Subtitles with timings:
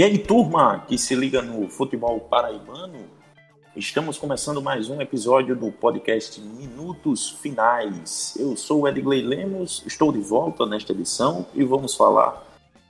[0.00, 3.00] E aí, turma que se liga no futebol paraibano,
[3.76, 8.34] estamos começando mais um episódio do podcast Minutos Finais.
[8.40, 12.42] Eu sou o Edgley Lemos, estou de volta nesta edição e vamos falar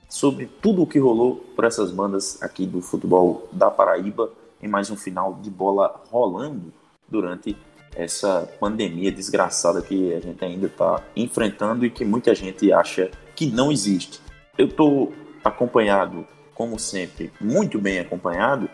[0.07, 4.31] sobre tudo o que rolou por essas bandas aqui do futebol da Paraíba
[4.63, 6.71] em mais um final de bola rolando
[7.09, 7.57] durante
[7.93, 13.47] essa pandemia desgraçada que a gente ainda está enfrentando e que muita gente acha que
[13.47, 14.21] não existe.
[14.57, 15.11] Eu estou
[15.43, 16.25] acompanhado
[16.61, 18.69] como sempre, muito bem acompanhado.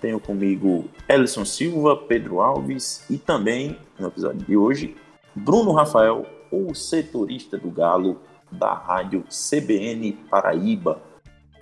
[0.00, 4.96] Tenho comigo Ellison Silva, Pedro Alves e também, no episódio de hoje,
[5.36, 8.20] Bruno Rafael, o setorista do Galo
[8.50, 11.00] da rádio CBN Paraíba.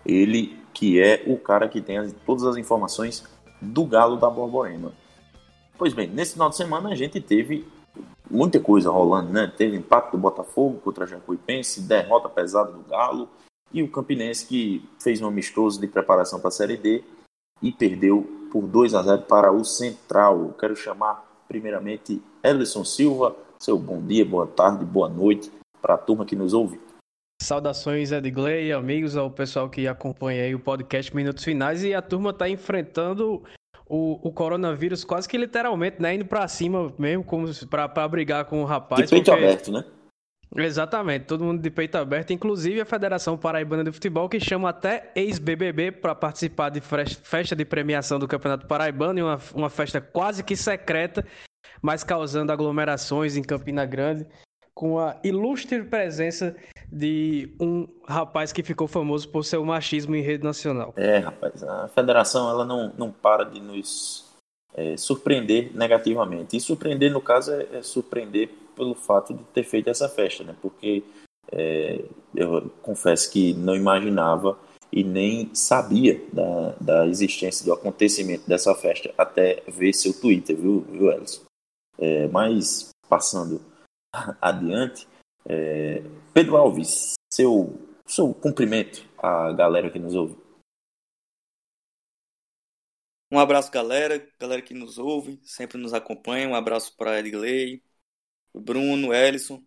[0.03, 3.23] Ele que é o cara que tem todas as informações
[3.61, 4.95] do Galo da Borborema.
[5.77, 7.69] Pois bem, nesse final de semana a gente teve
[8.31, 9.53] muita coisa rolando, né?
[9.55, 13.29] Teve empate do Botafogo contra a Jacuipense, derrota pesada do Galo,
[13.73, 17.03] e o Campinense que fez um amistoso de preparação para a Série D
[17.63, 20.39] e perdeu por 2 a 0 para o Central.
[20.41, 25.51] Eu quero chamar primeiramente Ellison Silva, seu bom dia, boa tarde, boa noite
[25.81, 26.81] para a turma que nos ouve.
[27.41, 32.49] Saudações Edgley, amigos, ao pessoal que acompanha o podcast Minutos Finais e a turma está
[32.49, 33.43] enfrentando
[33.89, 38.63] o, o, coronavírus quase que literalmente, né, indo para cima mesmo, como para brigar com
[38.63, 39.05] o rapaz.
[39.05, 39.45] De peito porque...
[39.45, 39.85] aberto, né?
[40.55, 45.11] Exatamente, todo mundo de peito aberto, inclusive a Federação Paraibana de Futebol, que chama até
[45.15, 50.45] ex-BBB para participar de festa de premiação do Campeonato Paraibano, e uma, uma festa quase
[50.45, 51.27] que secreta,
[51.83, 54.27] mas causando aglomerações em Campina Grande,
[54.75, 56.55] com a ilustre presença
[56.93, 60.93] de um rapaz que ficou famoso por seu machismo em rede nacional.
[60.97, 64.27] É, rapaz, a federação ela não, não para de nos
[64.75, 66.57] é, surpreender negativamente.
[66.57, 70.55] E surpreender, no caso, é, é surpreender pelo fato de ter feito essa festa, né?
[70.61, 71.03] Porque
[71.51, 72.05] é,
[72.35, 74.59] eu confesso que não imaginava
[74.93, 80.83] e nem sabia da, da existência do acontecimento dessa festa até ver seu Twitter, viu,
[80.83, 81.43] viu Elson?
[81.99, 83.61] É, mas, passando
[84.41, 85.09] adiante,
[85.49, 87.75] é, Pedro Alves, seu,
[88.07, 90.37] seu cumprimento à galera que nos ouve.
[93.31, 96.49] Um abraço, galera, galera que nos ouve, sempre nos acompanha.
[96.49, 97.83] Um abraço para Edgley,
[98.61, 99.65] Bruno, Ellison.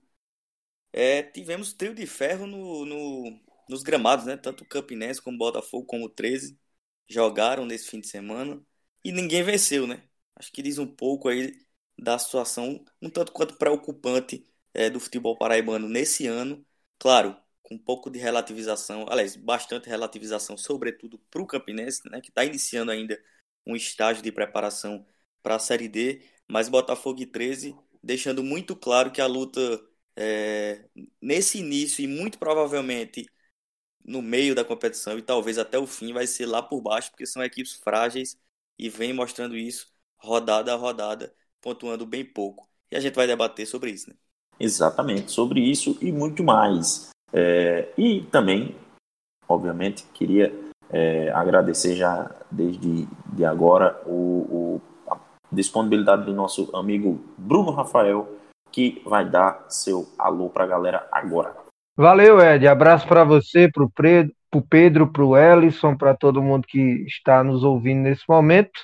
[0.92, 3.40] É, tivemos trio de ferro no, no,
[3.70, 4.36] nos gramados, né?
[4.38, 6.60] Tanto o Campinense como o Botafogo, como o 13,
[7.08, 8.62] jogaram nesse fim de semana
[9.04, 10.04] e ninguém venceu, né?
[10.36, 11.54] Acho que diz um pouco aí
[11.98, 16.66] da situação, um tanto quanto preocupante é, do futebol paraibano nesse ano.
[16.98, 22.22] Claro, com um pouco de relativização, aliás, bastante relativização, sobretudo para o Campinense, né?
[22.22, 23.22] Que está iniciando ainda
[23.66, 25.06] um estágio de preparação
[25.44, 29.60] para a Série D, mas Botafogo e 13 deixando muito claro que a luta
[30.16, 30.86] é,
[31.22, 33.26] nesse início e muito provavelmente
[34.04, 37.26] no meio da competição e talvez até o fim vai ser lá por baixo, porque
[37.26, 38.40] são equipes frágeis
[38.78, 39.88] e vem mostrando isso
[40.18, 42.68] rodada a rodada, pontuando bem pouco.
[42.92, 44.16] E a gente vai debater sobre isso, né?
[44.60, 47.10] Exatamente, sobre isso e muito mais.
[47.32, 48.76] É, e também,
[49.48, 50.54] obviamente, queria
[50.90, 54.82] é, agradecer já desde de agora o, o
[55.52, 58.28] disponibilidade do nosso amigo Bruno Rafael,
[58.72, 61.56] que vai dar seu alô para a galera agora.
[61.98, 62.68] Valeu, Ed.
[62.68, 67.64] Abraço para você, para o Pedro, para o Ellison, para todo mundo que está nos
[67.64, 68.80] ouvindo nesse momento.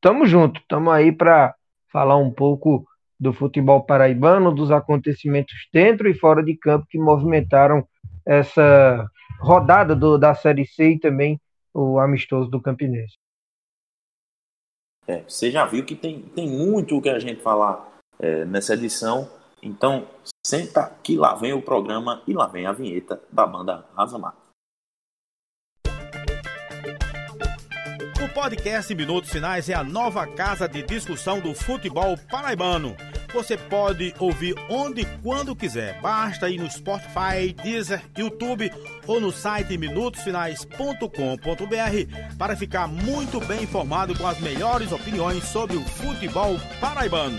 [0.00, 1.54] Tamo junto, tamo aí para
[1.92, 2.86] falar um pouco
[3.18, 7.86] do futebol paraibano, dos acontecimentos dentro e fora de campo que movimentaram
[8.24, 9.06] essa
[9.40, 11.40] rodada do, da Série C e também
[11.74, 13.16] o amistoso do Campinense.
[15.10, 18.74] É, você já viu que tem, tem muito o que a gente falar é, nessa
[18.74, 19.28] edição.
[19.60, 20.06] Então,
[20.46, 24.36] senta que lá vem o programa e lá vem a vinheta da banda Razamar.
[28.22, 32.94] O podcast Minutos Finais é a nova casa de discussão do futebol paraibano
[33.32, 36.00] você pode ouvir onde e quando quiser.
[36.00, 38.70] Basta ir no Spotify, Deezer, YouTube
[39.06, 45.82] ou no site minutosfinais.com.br para ficar muito bem informado com as melhores opiniões sobre o
[45.82, 47.38] futebol paraibano.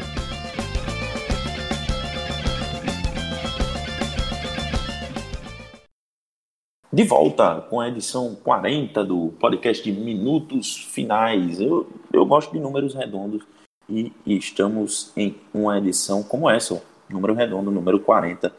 [6.94, 11.62] De volta com a edição 40 do podcast Minutos Finais.
[11.62, 13.46] Eu, eu gosto de números redondos
[13.92, 18.54] e, estamos em uma edição como essa, número redondo, número 40.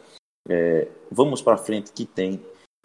[0.47, 2.39] É, vamos para frente que tem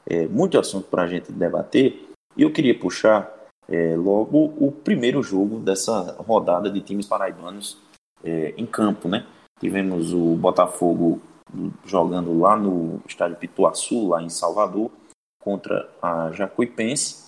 [0.07, 3.35] é, muito assunto para a gente debater e eu queria puxar
[3.69, 7.77] é, logo o primeiro jogo dessa rodada de times paraibanos
[8.25, 9.27] é, em campo, né?
[9.61, 11.21] Tivemos o Botafogo
[11.85, 14.91] jogando lá no estádio Pituaçu, lá em Salvador,
[15.43, 17.27] contra a Jacuipense.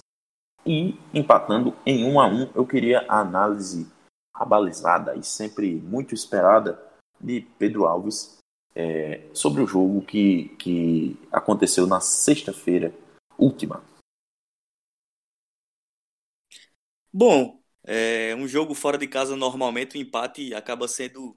[0.65, 3.87] E empatando em 1 a 1 eu queria a análise
[4.41, 6.83] abalizada e sempre muito esperada
[7.21, 8.39] de Pedro Alves
[8.75, 12.95] é, sobre o jogo que, que aconteceu na sexta-feira
[13.37, 13.85] última.
[17.13, 21.37] Bom, é, um jogo fora de casa normalmente o empate acaba sendo,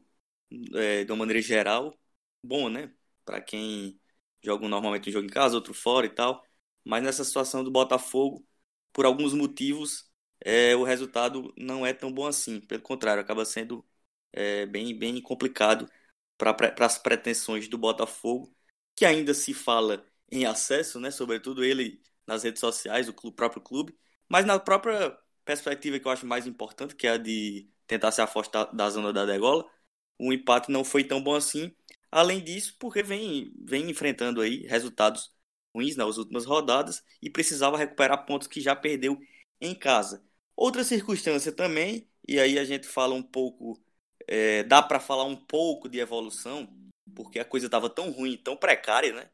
[0.75, 1.93] é, de uma maneira geral,
[2.41, 2.93] bom, né?
[3.25, 3.99] Para quem
[4.41, 6.45] joga normalmente um jogo em casa, outro fora e tal.
[6.85, 8.45] Mas nessa situação do Botafogo,
[8.93, 10.09] por alguns motivos,
[10.43, 12.59] é, o resultado não é tão bom assim.
[12.61, 13.85] Pelo contrário, acaba sendo
[14.31, 15.89] é, bem, bem complicado
[16.37, 18.53] para as pretensões do Botafogo,
[18.95, 21.11] que ainda se fala em acesso, né?
[21.11, 23.97] Sobretudo ele nas redes sociais, o clube, próprio clube,
[24.29, 28.21] mas na própria perspectiva que eu acho mais importante, que é a de tentar se
[28.21, 29.69] afastar da zona da degola,
[30.17, 31.71] o empate não foi tão bom assim.
[32.11, 35.33] Além disso, porque vem, vem enfrentando aí resultados
[35.75, 39.19] ruins nas últimas rodadas e precisava recuperar pontos que já perdeu
[39.59, 40.23] em casa.
[40.55, 43.81] Outra circunstância também, e aí a gente fala um pouco,
[44.27, 46.67] é, dá para falar um pouco de evolução,
[47.15, 49.29] porque a coisa estava tão ruim, tão precária, né?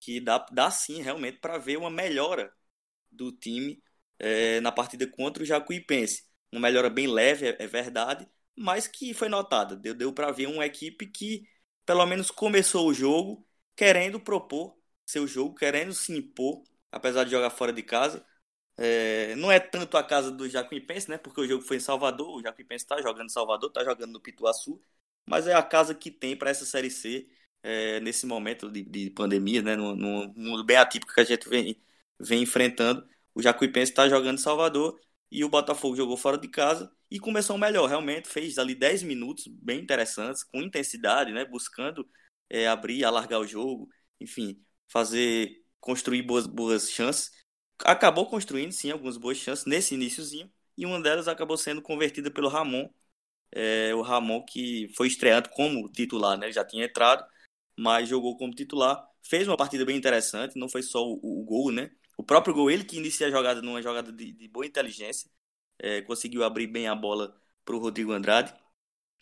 [0.00, 2.52] Que dá, dá sim realmente para ver uma melhora
[3.10, 3.82] do time
[4.18, 6.24] é, na partida contra o Jacuipense.
[6.52, 9.76] Uma melhora bem leve, é, é verdade, mas que foi notada.
[9.76, 11.48] Deu, deu para ver uma equipe que
[11.86, 13.46] pelo menos começou o jogo
[13.76, 18.24] querendo propor seu jogo, querendo se impor, apesar de jogar fora de casa.
[18.76, 21.18] É, não é tanto a casa do Jacuipense, né?
[21.18, 24.20] Porque o jogo foi em Salvador, o Jacuipense está jogando em Salvador, está jogando no
[24.20, 24.80] Pituaçu,
[25.26, 27.28] mas é a casa que tem para essa Série C
[27.62, 29.76] é, nesse momento de, de pandemia, né?
[29.76, 31.80] Num, mundo bem atípico que a gente vem,
[32.20, 33.08] vem enfrentando.
[33.34, 35.00] O Jacuipense está jogando em Salvador
[35.30, 39.46] e o Botafogo jogou fora de casa e começou melhor, realmente fez ali 10 minutos
[39.46, 41.44] bem interessantes, com intensidade, né?
[41.44, 42.08] Buscando
[42.50, 43.88] é, abrir, alargar o jogo,
[44.20, 47.30] enfim, fazer, construir boas, boas chances.
[47.84, 52.48] Acabou construindo, sim, algumas boas chances nesse iníciozinho, e uma delas acabou sendo convertida pelo
[52.48, 52.88] Ramon,
[53.52, 56.46] é, o Ramon que foi estreando como titular, né?
[56.46, 57.24] Ele já tinha entrado,
[57.78, 61.72] mas jogou como titular, fez uma partida bem interessante, não foi só o, o gol,
[61.72, 61.90] né?
[62.18, 65.30] O próprio gol, ele que inicia a jogada numa jogada de, de boa inteligência,
[65.78, 68.54] é, conseguiu abrir bem a bola para o Rodrigo Andrade.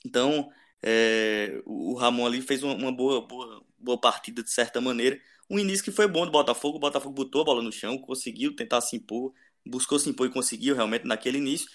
[0.05, 0.51] Então,
[0.83, 5.21] é, o Ramon ali fez uma, boa, boa, boa partida de certa maneira.
[5.53, 8.57] Um início que foi bom do Botafogo, o Botafogo botou a bola no chão, conseguiu
[8.57, 9.35] tentar se impor,
[9.67, 11.69] buscou se impor e conseguiu realmente naquele início.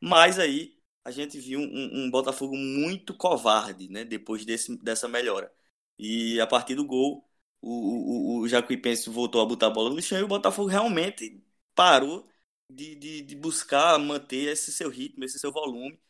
[0.00, 4.02] Mas aí a gente viu um, um Botafogo muito covarde, né?
[4.04, 5.52] Depois desse, dessa melhora.
[5.98, 7.28] E a partir do gol,
[7.60, 11.44] o, o, o Jacuipense voltou a botar a bola no chão e o Botafogo realmente
[11.74, 12.26] parou
[12.70, 16.00] de, de, de buscar manter esse seu ritmo, esse seu volume.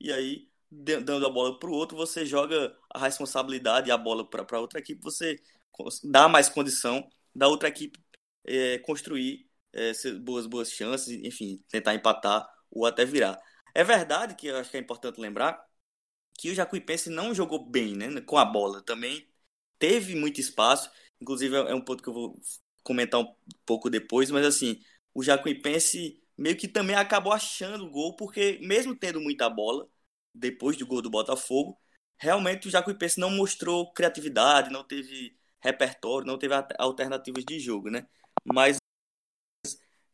[0.00, 4.28] E aí, dando a bola para o outro, você joga a responsabilidade e a bola
[4.28, 5.40] para outra equipe, você
[6.04, 7.98] dá mais condição da outra equipe
[8.44, 13.38] é, construir é, boas, boas chances, enfim, tentar empatar ou até virar.
[13.74, 15.64] É verdade que eu acho que é importante lembrar
[16.38, 18.82] que o Jacuipense não jogou bem né, com a bola.
[18.82, 19.26] Também
[19.78, 20.90] teve muito espaço.
[21.20, 22.40] Inclusive, é um ponto que eu vou
[22.82, 23.34] comentar um
[23.64, 24.80] pouco depois, mas assim,
[25.14, 29.88] o Jacuipense meio que também acabou achando o gol, porque mesmo tendo muita bola,
[30.34, 31.78] depois do gol do Botafogo,
[32.16, 38.06] realmente o Jacuipense não mostrou criatividade, não teve repertório, não teve alternativas de jogo, né?
[38.44, 38.78] Mas,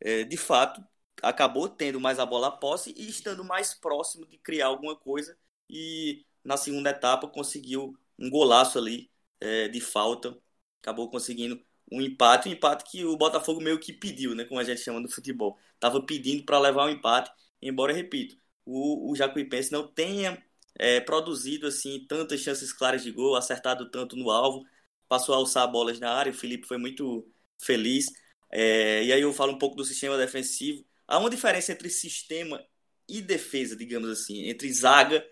[0.00, 0.84] é, de fato,
[1.22, 5.36] acabou tendo mais a bola a posse e estando mais próximo de criar alguma coisa
[5.68, 10.36] e na segunda etapa conseguiu um golaço ali é, de falta,
[10.80, 14.64] acabou conseguindo um empate, um empate que o Botafogo meio que pediu, né, como a
[14.64, 15.58] gente chama no futebol.
[15.80, 17.30] Tava pedindo para levar um empate,
[17.62, 20.42] embora, repito, o, o Jacuipense não tenha
[20.78, 24.64] é, produzido assim tantas chances claras de gol, acertado tanto no alvo,
[25.08, 27.26] passou a alçar bolas na área, o Felipe foi muito
[27.58, 28.06] feliz.
[28.50, 30.84] É, e aí eu falo um pouco do sistema defensivo.
[31.06, 32.64] Há uma diferença entre sistema
[33.08, 35.26] e defesa, digamos assim, entre zaga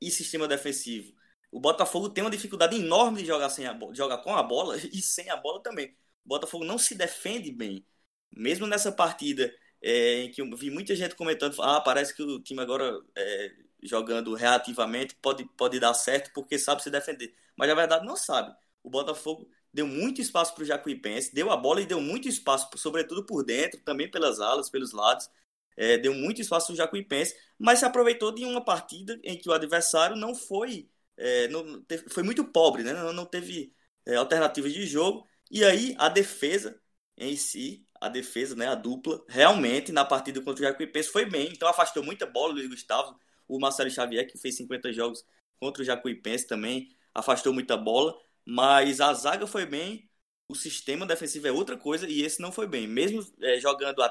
[0.00, 1.12] e sistema defensivo.
[1.50, 4.76] O Botafogo tem uma dificuldade enorme de jogar, sem a bola, jogar com a bola
[4.92, 5.88] e sem a bola também.
[6.24, 7.84] O Botafogo não se defende bem.
[8.32, 12.40] Mesmo nessa partida é, em que eu vi muita gente comentando, ah, parece que o
[12.40, 17.34] time agora é, jogando reativamente pode, pode dar certo porque sabe se defender.
[17.56, 18.54] Mas na verdade não sabe.
[18.82, 22.68] O Botafogo deu muito espaço para o Jacuipense, deu a bola e deu muito espaço,
[22.76, 25.28] sobretudo por dentro, também pelas alas, pelos lados.
[25.76, 29.48] É, deu muito espaço para o Jacuipense, mas se aproveitou de uma partida em que
[29.48, 30.88] o adversário não foi
[31.20, 32.94] é, não, foi muito pobre, né?
[32.94, 33.74] não, não teve
[34.06, 35.26] é, alternativas de jogo.
[35.50, 36.80] E aí a defesa
[37.16, 41.50] em si, a defesa, né, a dupla, realmente na partida contra o Jacuipense foi bem.
[41.52, 43.14] Então afastou muita bola o Luiz Gustavo,
[43.46, 45.22] o Marcelo Xavier, que fez 50 jogos
[45.58, 48.14] contra o Jacuipense também, afastou muita bola.
[48.44, 50.10] Mas a zaga foi bem,
[50.48, 52.86] o sistema defensivo é outra coisa e esse não foi bem.
[52.86, 54.02] Mesmo é, jogando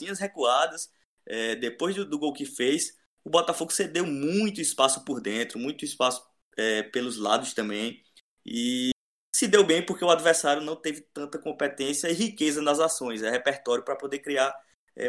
[0.00, 0.90] linhas recuadas,
[1.26, 5.84] é, depois do, do, gol que fez, o Botafogo cedeu muito espaço por dentro, muito
[5.84, 6.22] espaço
[6.56, 8.02] é, pelos lados também.
[8.46, 8.90] E
[9.34, 13.30] se deu bem porque o adversário não teve tanta competência e riqueza nas ações, é
[13.30, 14.54] repertório para poder criar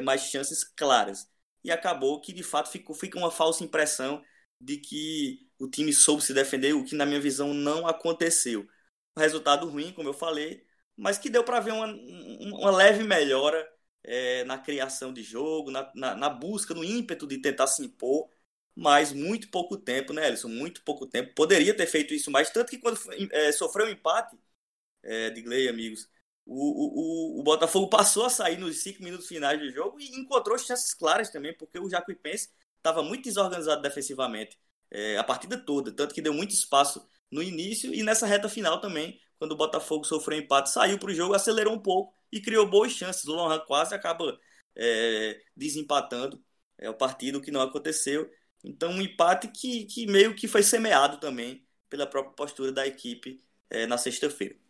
[0.04, 1.28] mais chances claras.
[1.64, 4.24] E acabou que de fato ficou, fica uma falsa impressão
[4.62, 8.68] de que o time soube se defender, o que na minha visão não aconteceu.
[9.16, 10.66] O resultado ruim, como eu falei,
[10.96, 13.68] mas que deu para ver uma, uma leve melhora
[14.04, 18.30] é, na criação de jogo, na, na, na, busca, no ímpeto de tentar se impor,
[18.76, 20.48] mas muito pouco tempo, né, Ellison?
[20.50, 21.34] Muito pouco tempo.
[21.36, 23.00] Poderia ter feito isso mais, tanto que quando
[23.32, 24.38] é, sofreu um empate,
[25.04, 26.10] é, Digley, amigos,
[26.46, 30.58] o, o, o, Botafogo passou a sair nos cinco minutos finais do jogo e encontrou
[30.58, 32.50] chances claras também, porque o Jacuipense
[32.82, 34.58] estava muito desorganizado defensivamente
[34.92, 38.82] é, a partida toda, tanto que deu muito espaço no início e nessa reta final
[38.82, 42.68] também, quando o Botafogo sofreu empate, saiu para o jogo, acelerou um pouco e criou
[42.70, 43.26] boas chances.
[43.26, 44.38] O Lohan quase acaba
[44.76, 46.44] é, desempatando
[46.78, 48.30] é, o partido, que não aconteceu.
[48.64, 53.44] Então, um empate que, que meio que foi semeado também pela própria postura da equipe
[53.70, 54.61] é, na sexta-feira.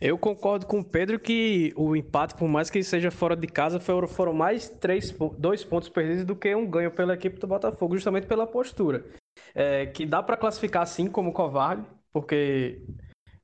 [0.00, 3.80] Eu concordo com o Pedro que o empate, por mais que seja fora de casa,
[3.80, 7.96] foram, foram mais três, dois pontos perdidos do que um ganho pela equipe do Botafogo,
[7.96, 9.04] justamente pela postura.
[9.54, 12.82] É, que dá para classificar assim como covarde, porque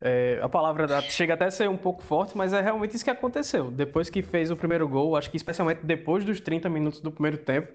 [0.01, 3.11] é, a palavra chega até a ser um pouco forte, mas é realmente isso que
[3.11, 3.71] aconteceu.
[3.71, 7.39] Depois que fez o primeiro gol, acho que especialmente depois dos 30 minutos do primeiro
[7.39, 7.73] tempo,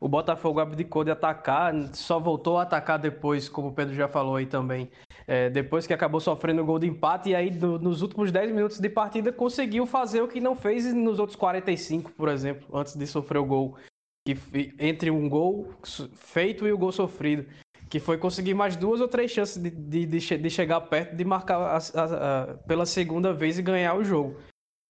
[0.00, 4.36] o Botafogo abdicou de atacar, só voltou a atacar depois, como o Pedro já falou
[4.36, 4.88] aí também,
[5.26, 8.52] é, depois que acabou sofrendo o gol de empate, e aí do, nos últimos 10
[8.52, 12.94] minutos de partida conseguiu fazer o que não fez nos outros 45, por exemplo, antes
[12.94, 13.76] de sofrer o gol.
[14.24, 14.36] Que,
[14.78, 15.72] entre um gol
[16.14, 17.46] feito e o gol sofrido.
[17.88, 21.24] Que foi conseguir mais duas ou três chances de, de, de, de chegar perto de
[21.24, 24.36] marcar a, a, a, pela segunda vez e ganhar o jogo.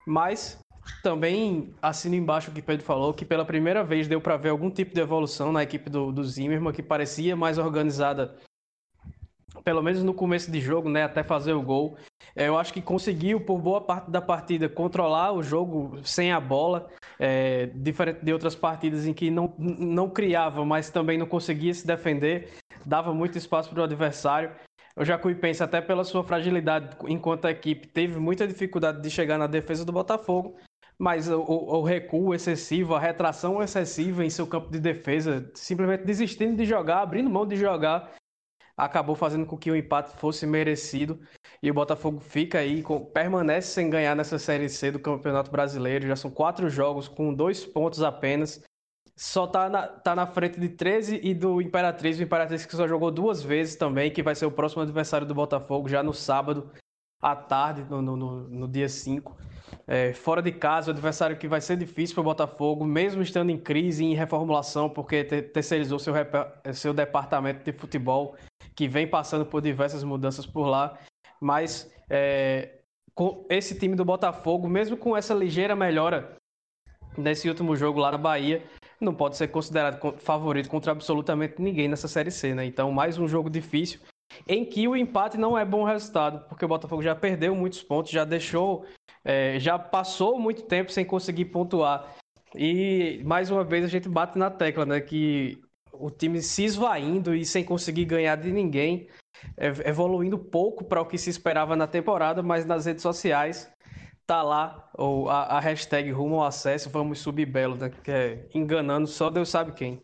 [0.05, 0.59] Mas
[1.03, 4.71] também assino embaixo o que Pedro falou, que pela primeira vez deu para ver algum
[4.71, 8.35] tipo de evolução na equipe do, do Zimmermann, que parecia mais organizada,
[9.65, 11.97] pelo menos no começo de jogo, né, até fazer o gol.
[12.35, 16.41] É, eu acho que conseguiu, por boa parte da partida, controlar o jogo sem a
[16.41, 21.75] bola, é, diferente de outras partidas em que não, não criava, mas também não conseguia
[21.75, 22.51] se defender,
[22.85, 24.53] dava muito espaço para o adversário.
[24.97, 29.47] O Jacuipense, até pela sua fragilidade enquanto a equipe, teve muita dificuldade de chegar na
[29.47, 30.57] defesa do Botafogo
[30.99, 36.57] mas o, o, recuo excessivo, a retração excessiva em seu campo de defesa, simplesmente desistindo
[36.57, 38.17] de jogar, abrindo mão de jogar,
[38.77, 41.21] acabou fazendo com que o empate fosse merecido
[41.63, 46.09] e o Botafogo fica aí, permanece sem ganhar nessa Série C do Campeonato Brasileiro.
[46.09, 48.63] Já são quatro jogos com dois pontos apenas.
[49.17, 52.19] Só tá na, tá na frente de 13 e do Imperatriz.
[52.19, 55.35] O Imperatriz que só jogou duas vezes também, que vai ser o próximo adversário do
[55.35, 56.71] Botafogo já no sábado
[57.21, 58.17] à tarde, no, no,
[58.49, 59.37] no dia 5.
[59.87, 63.51] É, fora de casa, o adversário que vai ser difícil para o Botafogo, mesmo estando
[63.51, 66.15] em crise e em reformulação, porque terceirizou seu,
[66.75, 68.37] seu departamento de futebol,
[68.75, 70.99] que vem passando por diversas mudanças por lá.
[71.41, 72.79] Mas é,
[73.15, 76.37] com esse time do Botafogo, mesmo com essa ligeira melhora
[77.17, 78.63] nesse último jogo lá na Bahia,
[79.01, 82.65] não pode ser considerado favorito contra absolutamente ninguém nessa Série C, né?
[82.65, 84.01] Então, mais um jogo difícil
[84.47, 88.11] em que o empate não é bom resultado, porque o Botafogo já perdeu muitos pontos,
[88.11, 88.85] já deixou
[89.29, 92.17] é, já passou muito tempo sem conseguir pontuar.
[92.55, 95.03] E mais uma vez a gente bate na tecla, né?
[95.03, 95.61] Que
[95.93, 99.07] o time se esvaindo e sem conseguir ganhar de ninguém,
[99.85, 103.71] evoluindo pouco para o que se esperava na temporada, mas nas redes sociais
[104.27, 107.91] tá lá ou a, a hashtag rumo ao acesso, vamos subir belo, né?
[107.91, 110.03] Que é enganando só Deus sabe quem.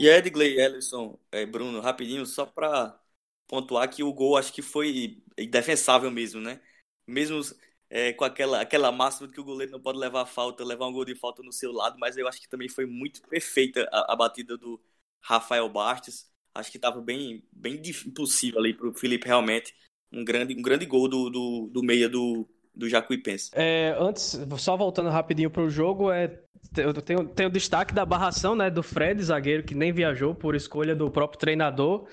[0.00, 3.00] E Edgley, Ellison, é, Bruno, rapidinho, só para
[3.46, 6.60] pontuar que o gol acho que foi indefensável mesmo, né?
[7.06, 7.40] Mesmo
[7.88, 10.92] é, com aquela, aquela máxima de que o goleiro não pode levar falta, levar um
[10.92, 14.12] gol de falta no seu lado, mas eu acho que também foi muito perfeita a,
[14.12, 14.80] a batida do
[15.20, 16.26] Rafael Bastos.
[16.54, 19.74] Acho que estava bem, bem impossível ali para o Felipe realmente.
[20.12, 23.50] Um grande, um grande gol do, do, do meia do, do Jacuipense.
[23.52, 26.40] É, antes, só voltando rapidinho para o jogo, é,
[26.76, 30.94] eu tenho, tenho destaque da barração né, do Fred, zagueiro, que nem viajou por escolha
[30.96, 32.08] do próprio treinador.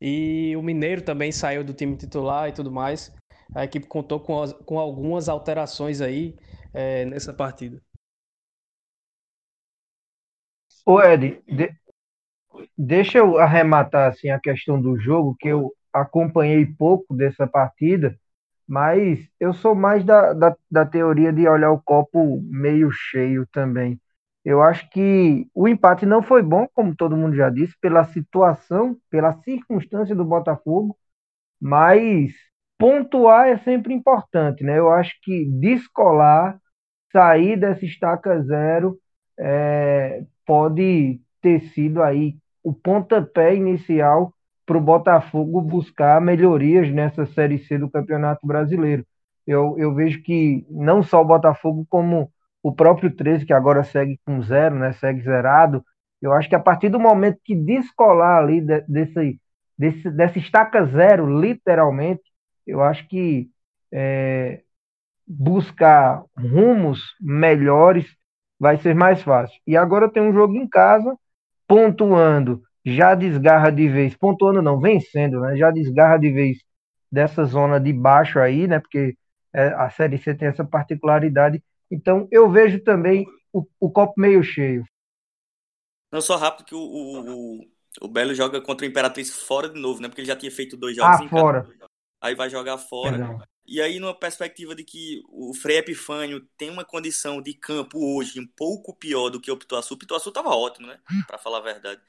[0.00, 3.12] E o Mineiro também saiu do time titular e tudo mais
[3.54, 6.36] a equipe contou com, com algumas alterações aí
[6.72, 7.82] é, nessa partida.
[10.84, 11.70] Ô Ed, de,
[12.76, 18.18] deixa eu arrematar assim, a questão do jogo, que eu acompanhei pouco dessa partida,
[18.66, 24.00] mas eu sou mais da, da, da teoria de olhar o copo meio cheio também.
[24.44, 28.96] Eu acho que o empate não foi bom, como todo mundo já disse, pela situação,
[29.10, 30.96] pela circunstância do Botafogo,
[31.60, 32.32] mas
[32.78, 34.78] pontuar é sempre importante, né?
[34.78, 36.58] Eu acho que descolar,
[37.12, 38.98] sair dessa estaca zero,
[39.38, 44.32] é, pode ter sido aí o pontapé inicial
[44.66, 49.06] para o Botafogo buscar melhorias nessa Série C do Campeonato Brasileiro.
[49.46, 52.30] Eu, eu vejo que não só o Botafogo, como
[52.62, 55.82] o próprio 13, que agora segue com zero, né, segue zerado,
[56.20, 59.40] eu acho que a partir do momento que descolar ali de, desse,
[59.78, 62.22] desse, dessa estaca zero, literalmente,
[62.68, 63.50] eu acho que
[63.92, 64.62] é,
[65.26, 68.06] buscar rumos melhores
[68.58, 69.58] vai ser mais fácil.
[69.66, 71.16] E agora tem um jogo em casa,
[71.66, 75.56] pontuando já desgarra de vez, pontuando não, vencendo, né?
[75.56, 76.58] Já desgarra de vez
[77.10, 78.80] dessa zona de baixo aí, né?
[78.80, 79.16] Porque
[79.52, 81.62] é, a Série C tem essa particularidade.
[81.90, 84.84] Então eu vejo também o, o copo meio cheio.
[86.10, 87.60] Não só rápido que o, o,
[88.00, 90.08] o, Belo joga contra o Imperatriz fora de novo, né?
[90.08, 91.62] Porque ele já tinha feito dois jogos ah, em fora.
[91.62, 91.77] Casa,
[92.20, 93.18] aí vai jogar fora.
[93.18, 93.42] Perdão.
[93.70, 98.40] E aí, numa perspectiva de que o Frei Epifânio tem uma condição de campo hoje
[98.40, 100.98] um pouco pior do que o Pituaçu, o Pituaçu tava ótimo, né?
[101.26, 102.00] Para falar a verdade.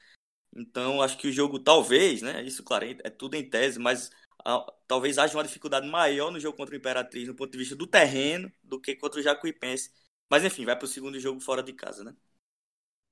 [0.56, 2.42] Então, acho que o jogo, talvez, né?
[2.42, 4.10] Isso, claro, é tudo em tese, mas
[4.42, 7.76] a, talvez haja uma dificuldade maior no jogo contra o Imperatriz, no ponto de vista
[7.76, 9.90] do terreno, do que contra o Jacuipense.
[10.30, 12.14] Mas, enfim, vai para o segundo jogo fora de casa, né?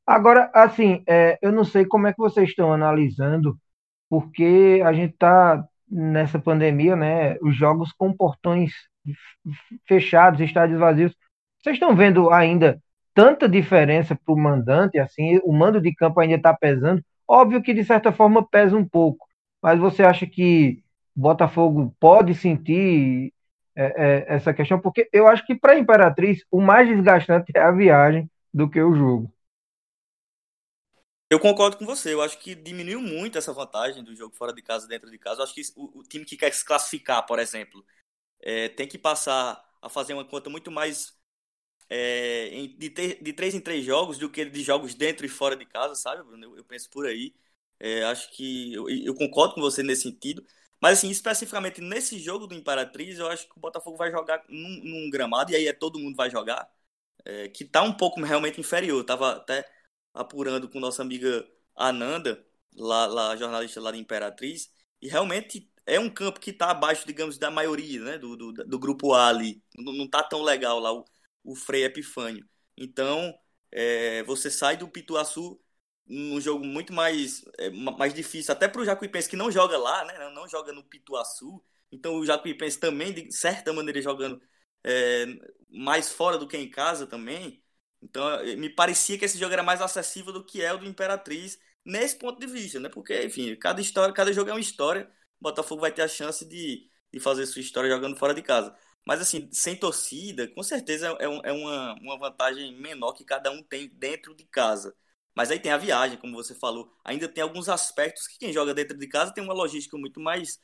[0.07, 3.61] Agora, assim, é, eu não sei como é que vocês estão analisando,
[4.09, 7.37] porque a gente está nessa pandemia, né?
[7.41, 8.73] Os jogos com portões
[9.87, 11.15] fechados, estádios vazios.
[11.61, 12.81] Vocês estão vendo ainda
[13.15, 17.75] tanta diferença para o mandante, assim, o mando de campo ainda está pesando, Óbvio que
[17.75, 19.27] de certa forma pesa um pouco,
[19.63, 20.83] mas você acha que
[21.15, 23.35] Botafogo pode sentir
[23.77, 24.81] é, é, essa questão?
[24.81, 28.81] Porque eu acho que para a Imperatriz o mais desgastante é a viagem do que
[28.81, 29.31] o jogo.
[31.31, 32.13] Eu concordo com você.
[32.15, 35.41] Eu acho que diminuiu muito essa vantagem do jogo fora de casa dentro de casa.
[35.41, 37.85] Eu acho que o, o time que quer se classificar, por exemplo,
[38.41, 41.17] é, tem que passar a fazer uma conta muito mais
[41.91, 45.57] é, de, ter, de três em três jogos do que de jogos dentro e fora
[45.57, 46.45] de casa, sabe, Bruno?
[46.45, 47.35] Eu, eu penso por aí.
[47.81, 50.45] É, acho que eu, eu, concordo com você nesse sentido.
[50.81, 54.81] Mas, assim, especificamente nesse jogo do Imperatriz, eu acho que o Botafogo vai jogar num,
[54.85, 56.71] num gramado, e aí é todo mundo vai jogar,
[57.25, 59.05] é, que tá um pouco realmente inferior.
[59.05, 59.65] Tava até
[60.15, 62.45] apurando com nossa amiga Ananda,
[62.77, 67.39] lá, lá jornalista lá da Imperatriz, e realmente é um campo que tá abaixo, digamos,
[67.39, 69.63] da maioria, né, do, do, do grupo A ali.
[69.77, 71.05] Não, não tá tão legal lá o,
[71.45, 72.47] o Frei Epifânio.
[72.77, 73.35] Então,
[73.73, 75.61] é, você sai do Pituaçu
[76.07, 80.05] num jogo muito mais, é, mais difícil, até para o Jacuipense que não joga lá,
[80.05, 80.31] né?
[80.31, 81.63] Não joga no Pituaçu.
[81.93, 84.41] Então o Jacuipense também, de certa maneira, jogando
[84.85, 85.27] é,
[85.69, 87.63] mais fora do que em casa também.
[88.03, 88.25] Então
[88.57, 92.17] me parecia que esse jogo era mais acessível do que é o do Imperatriz nesse
[92.19, 92.89] ponto de vista, né?
[92.89, 95.11] Porque, enfim, cada história, cada jogo é uma história.
[95.41, 98.77] O Botafogo vai ter a chance de, de fazer sua história jogando fora de casa.
[99.07, 103.63] Mas, assim, sem torcida, com certeza é, é uma, uma vantagem menor que cada um
[103.63, 104.95] tem dentro de casa.
[105.35, 106.93] Mas aí tem a viagem, como você falou.
[107.05, 110.59] Ainda tem alguns aspectos que quem joga dentro de casa tem uma logística muito mais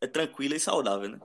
[0.00, 1.18] é, tranquila e saudável, né?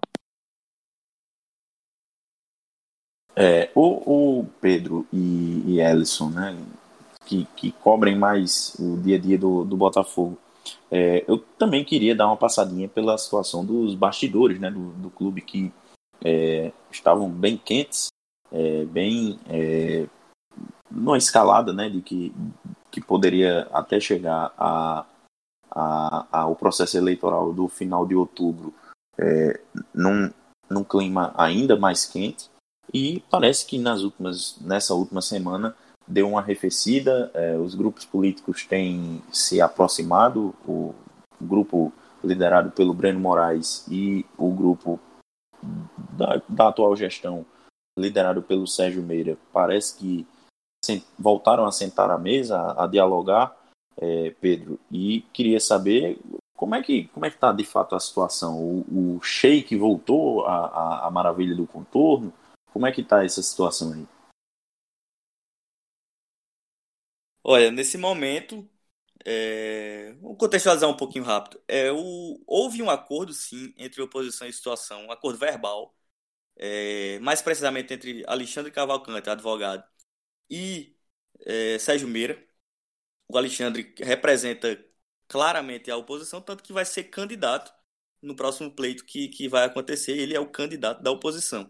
[3.36, 6.56] É, o, o Pedro e, e Ellison, né,
[7.26, 10.38] que, que cobrem mais o dia a dia do, do Botafogo.
[10.92, 15.42] É, eu também queria dar uma passadinha pela situação dos bastidores né, do, do clube
[15.42, 15.74] que
[16.24, 18.08] é, estavam bem quentes,
[18.52, 20.08] é, bem é,
[20.90, 22.34] numa escalada né, de que,
[22.92, 25.06] que poderia até chegar a,
[25.72, 28.74] a, ao processo eleitoral do final de outubro
[29.18, 29.60] é,
[29.94, 30.32] num,
[30.70, 32.53] num clima ainda mais quente
[32.92, 35.76] e parece que nas últimas, nessa última semana
[36.08, 40.94] deu uma arrefecida, é, os grupos políticos têm se aproximado, o,
[41.42, 41.92] grupo
[42.24, 44.98] liderado pelo Breno Moraes e o grupo
[46.12, 47.46] da, da atual gestão,
[47.98, 50.26] liderado pelo Sérgio Meira, parece que
[51.20, 53.56] voltaram a sentar à mesa, a, a dialogar,
[53.98, 56.20] é, Pedro, e queria saber
[56.56, 58.58] como é que como é que está de fato a situação.
[58.58, 62.32] O, o Sheik voltou à, maravilha do contorno?
[62.74, 64.08] Como é que está essa situação aí?
[67.44, 68.68] Olha, nesse momento,
[69.26, 70.14] é...
[70.22, 71.62] Vou contextualizar um pouquinho rápido.
[71.68, 72.44] É, o...
[72.48, 75.96] Houve um acordo, sim, entre oposição e situação, um acordo verbal,
[76.58, 77.20] é...
[77.20, 79.84] mais precisamente entre Alexandre Cavalcante, advogado,
[80.50, 80.96] e
[81.46, 82.44] é, Sérgio Meira.
[83.28, 84.84] O Alexandre representa
[85.28, 87.74] claramente a oposição, tanto que vai ser candidato
[88.22, 90.18] no próximo pleito que, que vai acontecer.
[90.18, 91.70] Ele é o candidato da oposição.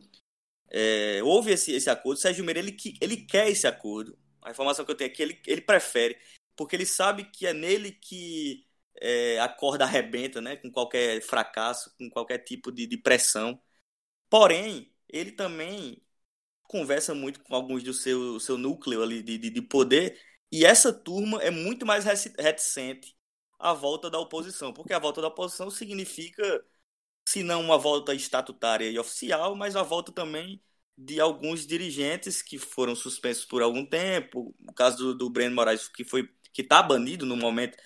[0.74, 2.20] É, houve esse, esse acordo.
[2.20, 4.18] Sérgio Meira ele, ele quer esse acordo.
[4.42, 6.18] A informação que eu tenho aqui, ele, ele prefere
[6.56, 8.66] porque ele sabe que é nele que
[9.02, 10.56] é, a corda arrebenta, né?
[10.58, 13.62] Com qualquer fracasso, com qualquer tipo de, de pressão.
[14.30, 16.02] Porém, ele também
[16.64, 20.20] conversa muito com alguns do seu, seu núcleo ali de, de, de poder,
[20.52, 23.16] e essa turma é muito mais reticente
[23.60, 26.44] à volta da oposição, porque a volta da oposição significa,
[27.28, 30.62] se não uma volta estatutária e oficial, mas a volta também
[30.98, 35.88] de alguns dirigentes que foram suspensos por algum tempo, o caso do, do Breno Moraes,
[35.88, 37.78] que foi que está banido no momento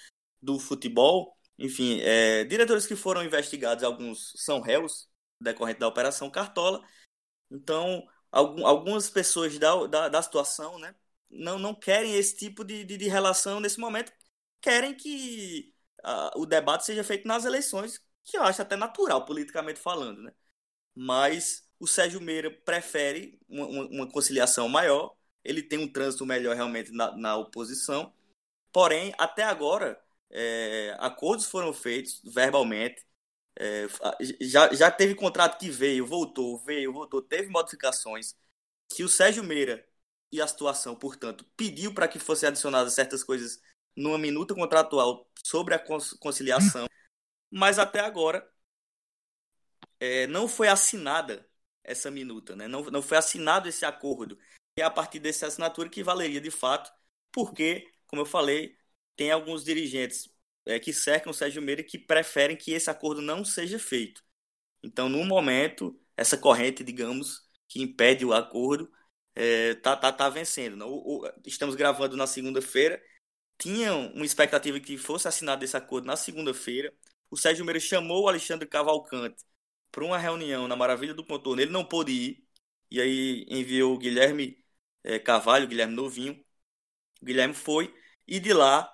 [0.42, 6.86] do futebol, enfim, é, diretores que foram investigados, alguns são réus decorrente da Operação Cartola,
[7.50, 10.94] então algum, algumas pessoas da, da, da, situação né,
[11.30, 14.12] não, não querem esse tipo de, de, de relação nesse momento,
[14.62, 15.74] querem que
[16.06, 20.22] uh, o debate seja feito nas eleições, que eu acho até natural, politicamente falando.
[20.22, 20.34] Né?
[20.94, 26.92] Mas o Sérgio Meira prefere uma, uma conciliação maior, ele tem um trânsito melhor realmente
[26.92, 28.14] na, na oposição,
[28.72, 33.06] porém, até agora, é, acordos foram feitos verbalmente,
[33.60, 33.88] é,
[34.42, 38.36] já, já teve contrato que veio, voltou, veio, voltou, teve modificações.
[38.90, 39.86] Que o Sérgio Meira
[40.32, 43.62] e a situação, portanto, pediu para que fossem adicionadas certas coisas
[43.96, 45.80] numa minuta contratual sobre a
[46.20, 46.88] conciliação,
[47.52, 48.48] mas até agora
[50.00, 51.48] é, não foi assinada
[51.84, 52.68] essa minuta, né?
[52.68, 54.38] não, não foi assinado esse acordo.
[54.78, 56.92] E é a partir dessa assinatura que valeria de fato,
[57.32, 58.78] porque, como eu falei,
[59.16, 60.30] tem alguns dirigentes
[60.66, 64.24] é, que cercam o Sérgio Meira que preferem que esse acordo não seja feito.
[64.84, 68.92] Então, no momento, essa corrente, digamos, que impede o acordo,
[69.36, 70.76] é, tá, tá, tá vencendo.
[70.76, 70.90] Não?
[70.90, 73.02] O, o, estamos gravando na segunda-feira.
[73.58, 76.94] Tinham uma expectativa que fosse assinado esse acordo na segunda-feira.
[77.30, 79.44] O Sérgio Meira chamou o Alexandre Cavalcante
[79.92, 81.62] para uma reunião na Maravilha do Contorno.
[81.62, 82.48] Ele não pôde ir.
[82.90, 84.64] E aí enviou o Guilherme
[85.04, 86.34] é, Carvalho, Guilherme Novinho.
[87.22, 87.94] O Guilherme foi.
[88.28, 88.94] E de lá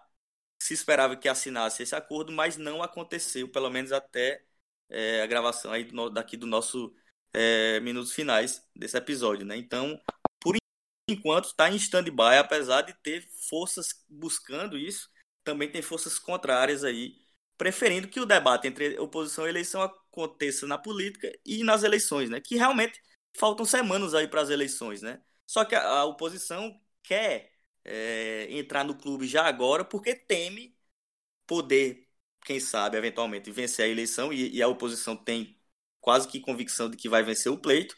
[0.59, 4.43] se esperava que assinasse esse acordo, mas não aconteceu, pelo menos até
[4.89, 6.95] é, a gravação aí do, daqui do nosso
[7.33, 9.57] é, minutos finais desse episódio, né?
[9.57, 9.99] Então,
[10.39, 10.55] por
[11.09, 15.09] enquanto, está em stand-by, apesar de ter forças buscando isso,
[15.43, 17.17] também tem forças contrárias aí,
[17.57, 22.41] preferindo que o debate entre oposição e eleição aconteça na política e nas eleições, né?
[22.41, 23.01] Que realmente
[23.37, 25.21] faltam semanas aí para as eleições, né?
[25.45, 27.51] Só que a, oposição quer
[27.83, 30.75] é, entrar no clube já agora, porque teme
[31.45, 32.07] poder,
[32.45, 35.59] quem sabe, eventualmente vencer a eleição, e, e a oposição tem
[36.01, 37.95] quase que convicção de que vai vencer o pleito,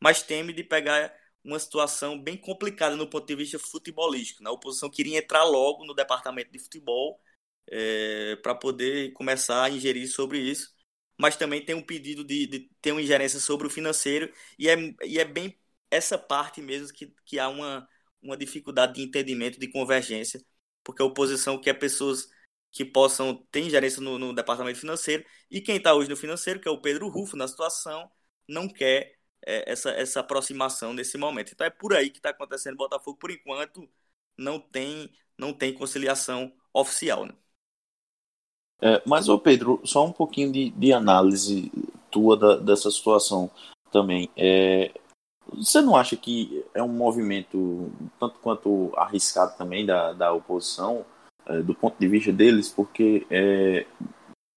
[0.00, 1.14] mas teme de pegar
[1.44, 4.42] uma situação bem complicada no ponto de vista futebolístico.
[4.42, 4.48] Né?
[4.50, 7.20] A oposição queria entrar logo no departamento de futebol
[7.70, 10.72] é, para poder começar a ingerir sobre isso,
[11.18, 14.76] mas também tem um pedido de, de, ter uma ingerência sobre o financeiro, e é,
[15.04, 15.58] e é bem
[15.90, 17.88] essa parte mesmo que, que há uma,
[18.22, 20.44] uma dificuldade de entendimento, de convergência,
[20.82, 22.28] porque a oposição quer pessoas
[22.72, 26.68] que possam ter gerência no, no departamento financeiro, e quem está hoje no financeiro, que
[26.68, 28.10] é o Pedro Rufo, na situação,
[28.48, 31.52] não quer é, essa, essa aproximação nesse momento.
[31.52, 32.76] Então é por aí que está acontecendo.
[32.76, 33.88] Botafogo, por enquanto,
[34.36, 37.26] não tem, não tem conciliação oficial.
[37.26, 37.34] Né?
[38.80, 41.72] É, mas, ô Pedro, só um pouquinho de, de análise
[42.10, 43.50] tua da, dessa situação
[43.90, 44.30] também.
[44.36, 44.90] É,
[45.52, 51.04] você não acha que é um movimento tanto quanto arriscado também da, da oposição,
[51.46, 53.86] é, do ponto de vista deles, porque é,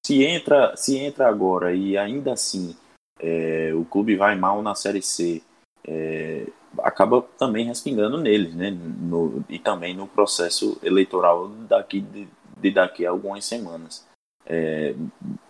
[0.05, 2.75] se, entra, se entra agora e ainda assim
[3.19, 5.41] é, o clube vai mal na Série C,
[5.85, 6.47] é,
[6.79, 8.71] acaba também respingando neles, né?
[8.71, 12.27] No, e também no processo eleitoral daqui de,
[12.57, 14.06] de daqui a algumas semanas.
[14.49, 14.93] É,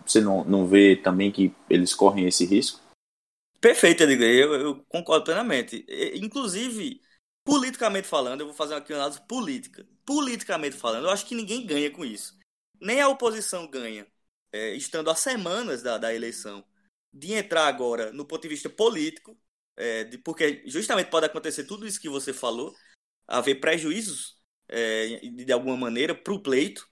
[0.04, 2.80] você não, não vê também que eles correm esse risco?
[3.60, 4.28] Perfeito, Edgar.
[4.28, 5.84] Eu, eu, concordo plenamente.
[6.14, 7.00] Inclusive,
[7.44, 9.86] politicamente falando, eu vou fazer aqui uma análise política.
[10.04, 12.38] Politicamente falando, eu acho que ninguém ganha com isso.
[12.80, 14.06] Nem a oposição ganha,
[14.52, 16.64] é, estando a semanas da, da eleição,
[17.12, 19.36] de entrar agora no ponto de vista político,
[19.76, 22.74] é, de, porque justamente pode acontecer tudo isso que você falou,
[23.26, 24.36] haver prejuízos
[24.68, 26.88] é, de, de alguma maneira para o pleito,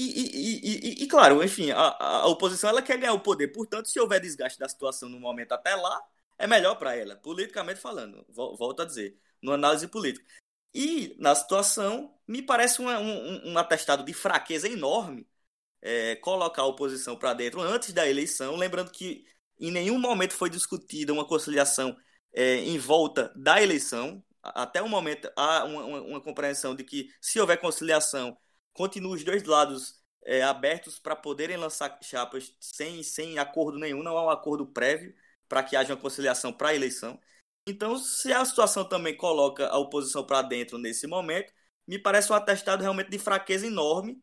[0.00, 3.48] e, e, e, e, claro, enfim, a, a, oposição ela quer ganhar o poder.
[3.48, 6.00] Portanto, se houver desgaste da situação no momento até lá,
[6.38, 8.24] é melhor para ela, politicamente falando.
[8.28, 10.24] Volto a dizer, no análise política.
[10.74, 15.26] E na situação, me parece um, um, um atestado de fraqueza enorme
[15.82, 18.56] é, colocar a oposição para dentro antes da eleição.
[18.56, 19.24] Lembrando que
[19.58, 21.96] em nenhum momento foi discutida uma conciliação
[22.32, 24.22] é, em volta da eleição.
[24.42, 28.36] Até o momento há uma, uma, uma compreensão de que se houver conciliação
[28.72, 34.16] continua os dois lados é, abertos para poderem lançar chapas sem, sem acordo nenhum, não
[34.16, 35.14] há um acordo prévio
[35.48, 37.18] para que haja uma conciliação para a eleição.
[37.66, 41.52] Então, se a situação também coloca a oposição para dentro nesse momento,
[41.86, 44.22] me parece um atestado realmente de fraqueza enorme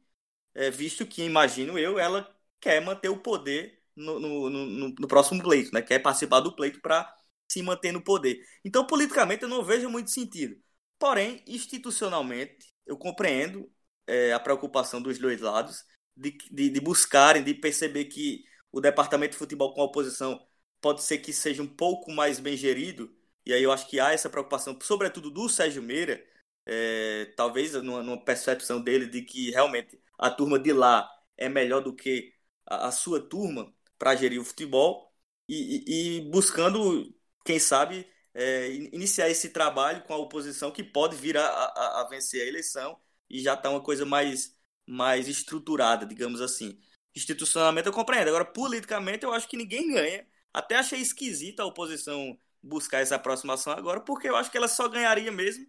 [0.56, 5.42] é, visto que, imagino eu, ela quer manter o poder no, no, no, no próximo
[5.44, 5.82] pleito, né?
[5.82, 7.14] quer participar do pleito para
[7.52, 8.40] se manter no poder.
[8.64, 10.56] Então, politicamente, eu não vejo muito sentido.
[10.98, 13.70] Porém, institucionalmente, eu compreendo
[14.08, 15.84] é, a preocupação dos dois lados
[16.16, 20.46] de, de, de, buscarem, de perceber que o departamento de futebol com a oposição
[20.82, 23.14] pode ser que seja um pouco mais bem gerido.
[23.46, 26.24] E aí eu acho que há essa preocupação, sobretudo do Sérgio Meira,
[26.66, 31.82] é, talvez numa, numa, percepção dele de que realmente a turma de lá é melhor
[31.82, 32.34] do que
[32.66, 35.14] a, a sua turma para gerir o futebol
[35.48, 37.14] e, e, e buscando,
[37.46, 42.08] quem sabe, é, iniciar esse trabalho com a oposição que pode vir a, a, a
[42.10, 44.58] vencer a eleição e já está uma coisa mais,
[44.88, 46.80] mais estruturada, digamos assim.
[47.16, 48.28] Institucionalmente eu compreendo.
[48.30, 50.28] Agora, politicamente, eu acho que ninguém ganha.
[50.54, 54.88] Até achei esquisita a oposição buscar essa aproximação agora, porque eu acho que ela só
[54.90, 55.68] ganharia mesmo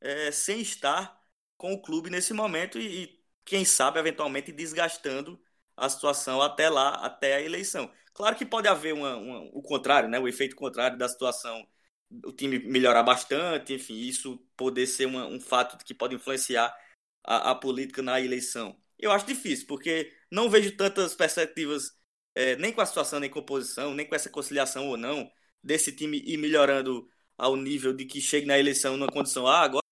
[0.00, 1.18] é, sem estar
[1.56, 5.40] com o clube nesse momento e, e, quem sabe, eventualmente, desgastando
[5.76, 7.90] a situação até lá, até a eleição.
[8.12, 10.18] Claro que pode haver uma, uma, o contrário, né?
[10.18, 11.66] o efeito contrário da situação,
[12.24, 16.74] o time melhorar bastante, enfim, isso poder ser uma, um fato que pode influenciar
[17.24, 18.76] a, a, política na eleição.
[18.98, 21.92] Eu acho difícil, porque não vejo tantas perspectivas,
[22.34, 25.30] é, nem com a situação, nem com a oposição, nem com essa conciliação ou não,
[25.62, 29.84] desse time ir melhorando ao nível de que chegue na eleição numa condição, ah, agora,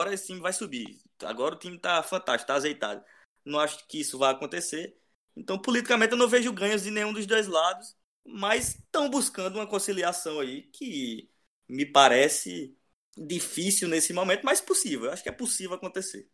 [0.00, 3.04] agora esse time vai subir, agora o time está fantástico, está azeitado.
[3.44, 4.96] Não acho que isso vai acontecer.
[5.36, 9.66] Então, politicamente, eu não vejo ganhos de nenhum dos dois lados, mas estão buscando uma
[9.66, 11.30] conciliação aí que
[11.68, 12.76] me parece
[13.16, 15.06] difícil nesse momento, mas possível.
[15.06, 16.28] Eu acho que é possível acontecer.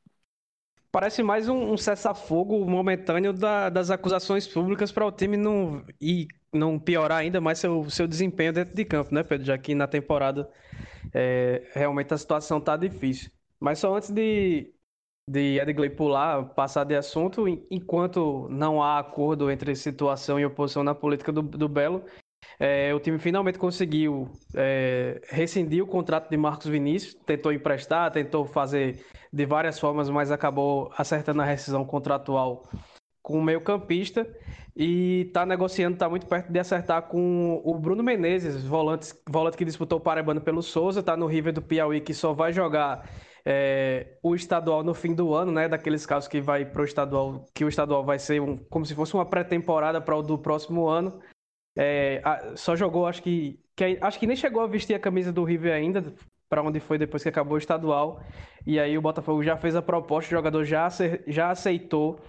[0.95, 6.29] Parece mais um, um cessar-fogo momentâneo da, das acusações públicas para o time não, e
[6.53, 9.45] não piorar ainda mais seu, seu desempenho dentro de campo, né, Pedro?
[9.45, 10.49] Já que na temporada
[11.13, 13.29] é, realmente a situação está difícil.
[13.59, 14.73] Mas só antes de,
[15.29, 20.95] de Edgley pular, passar de assunto, enquanto não há acordo entre situação e oposição na
[20.95, 22.05] política do, do Belo,
[22.59, 28.45] é, o time finalmente conseguiu é, rescindir o contrato de Marcos Vinícius, tentou emprestar, tentou
[28.45, 32.69] fazer de várias formas, mas acabou acertando a rescisão contratual
[33.23, 34.27] com o meio-campista
[34.77, 39.64] e está negociando, está muito perto de acertar com o Bruno Menezes, volante, volante que
[39.64, 43.09] disputou o Paraibano pelo Souza, está no River do Piauí, que só vai jogar
[43.47, 45.69] é, o estadual no fim do ano, né?
[45.69, 48.95] Daqueles casos que vai para o estadual, que o estadual vai ser um, como se
[48.95, 51.21] fosse uma pré-temporada para o do próximo ano.
[51.77, 52.23] É,
[52.57, 55.75] só jogou, acho que, que, acho que nem chegou a vestir a camisa do River
[55.75, 56.15] ainda,
[56.49, 58.23] para onde foi depois que acabou o estadual.
[58.67, 60.89] E aí o Botafogo já fez a proposta, o jogador já,
[61.27, 62.21] já aceitou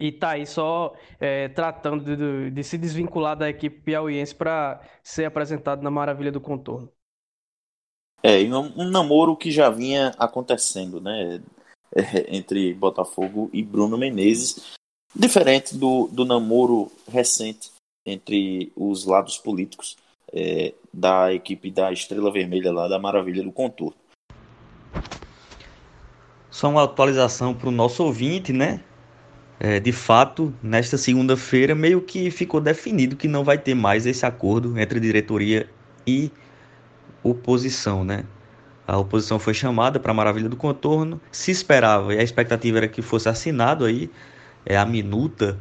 [0.00, 5.24] e tá aí só é, tratando de, de, se desvincular da equipe piauiense para ser
[5.24, 6.90] apresentado na maravilha do contorno.
[8.22, 11.42] É, um namoro que já vinha acontecendo, né?
[11.94, 14.74] É, entre Botafogo e Bruno Menezes,
[15.14, 17.73] diferente do, do namoro recente
[18.04, 19.96] entre os lados políticos
[20.32, 23.96] é, da equipe da Estrela Vermelha lá da Maravilha do Contorno.
[26.50, 28.80] Só uma atualização para o nosso ouvinte, né?
[29.58, 34.26] É, de fato, nesta segunda-feira, meio que ficou definido que não vai ter mais esse
[34.26, 35.68] acordo entre diretoria
[36.06, 36.30] e
[37.22, 38.24] oposição, né?
[38.86, 42.88] A oposição foi chamada para a Maravilha do Contorno, se esperava e a expectativa era
[42.88, 44.10] que fosse assinado aí
[44.66, 45.58] é, a minuta,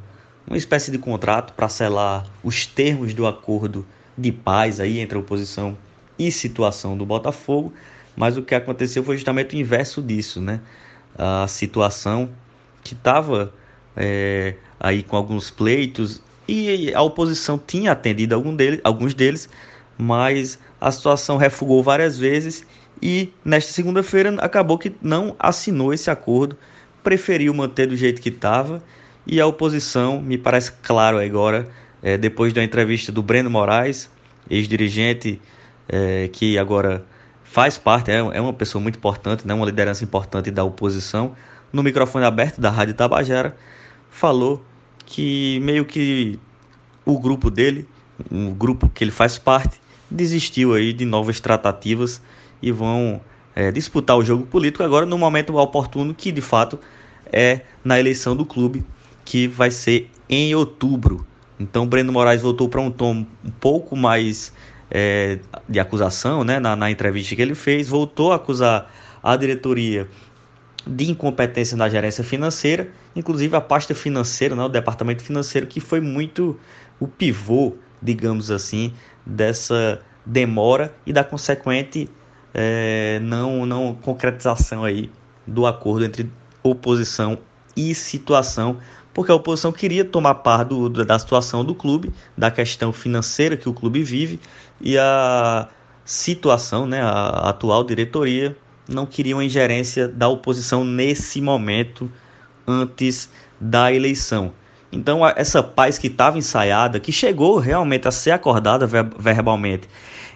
[0.48, 3.86] uma espécie de contrato para selar os termos do acordo
[4.18, 5.78] de paz aí entre a oposição
[6.18, 7.74] e situação do Botafogo,
[8.16, 10.60] mas o que aconteceu foi justamente o inverso disso, né?
[11.18, 12.30] A situação
[12.84, 13.54] que estava
[13.96, 19.50] é, aí com alguns pleitos e a oposição tinha atendido algum deles, alguns deles,
[19.98, 22.66] mas a situação refugou várias vezes
[23.02, 26.58] e nesta segunda-feira acabou que não assinou esse acordo,
[27.04, 28.84] preferiu manter do jeito que estava
[29.26, 31.68] e a oposição, me parece claro agora,
[32.02, 34.10] é, depois da entrevista do Breno Moraes,
[34.50, 35.42] ex-dirigente
[35.88, 37.06] é, que agora
[37.44, 41.36] faz parte, é, é, uma pessoa muito importante, né, uma liderança importante da oposição,
[41.72, 43.56] no microfone aberto da Rádio Tabajara,
[44.10, 44.64] falou
[45.06, 46.40] que meio que
[47.06, 47.88] o grupo dele,
[48.32, 52.22] o grupo que ele faz parte, desistiu aí de novas tratativas
[52.62, 53.22] e vão
[53.56, 56.80] é, disputar o jogo político agora no momento oportuno que de fato
[57.32, 58.84] é na eleição do clube
[59.26, 61.26] que vai ser em outubro.
[61.60, 64.54] Então Breno Moraes voltou para um tom um pouco mais
[64.90, 70.08] é, de acusação, né, na, na entrevista que ele fez, voltou a acusar a diretoria
[70.86, 76.02] de incompetência na gerência financeira, inclusive a pasta financeira, né, o departamento financeiro, que foi
[76.02, 76.60] muito
[77.00, 78.94] o pivô, digamos assim,
[79.26, 82.10] dessa demora e da consequente
[82.54, 85.10] é, não, não concretização aí
[85.48, 86.30] do acordo entre
[86.62, 87.40] oposição
[87.76, 88.78] e situação,
[89.14, 93.70] porque a oposição queria tomar par do, da situação do clube, da questão financeira que
[93.70, 94.40] o clube vive
[94.82, 95.68] e a
[96.04, 98.56] situação, né, a atual diretoria
[98.88, 102.12] não queria uma ingerência da oposição nesse momento
[102.68, 104.52] antes da eleição.
[104.92, 109.88] Então, essa paz que estava ensaiada, que chegou realmente a ser acordada verbalmente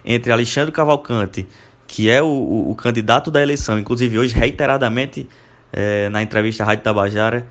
[0.04, 1.46] entre Alexandre Cavalcante,
[1.86, 5.28] que é o, o, o candidato da eleição, inclusive hoje reiteradamente
[5.72, 7.46] é, na entrevista à Rádio Tabajara,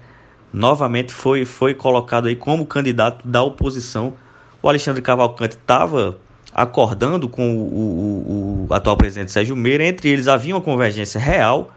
[0.51, 4.13] novamente foi, foi colocado aí como candidato da oposição.
[4.61, 6.17] O Alexandre Cavalcante estava
[6.53, 11.71] acordando com o, o, o, atual presidente Sérgio Meira, entre eles havia uma convergência real,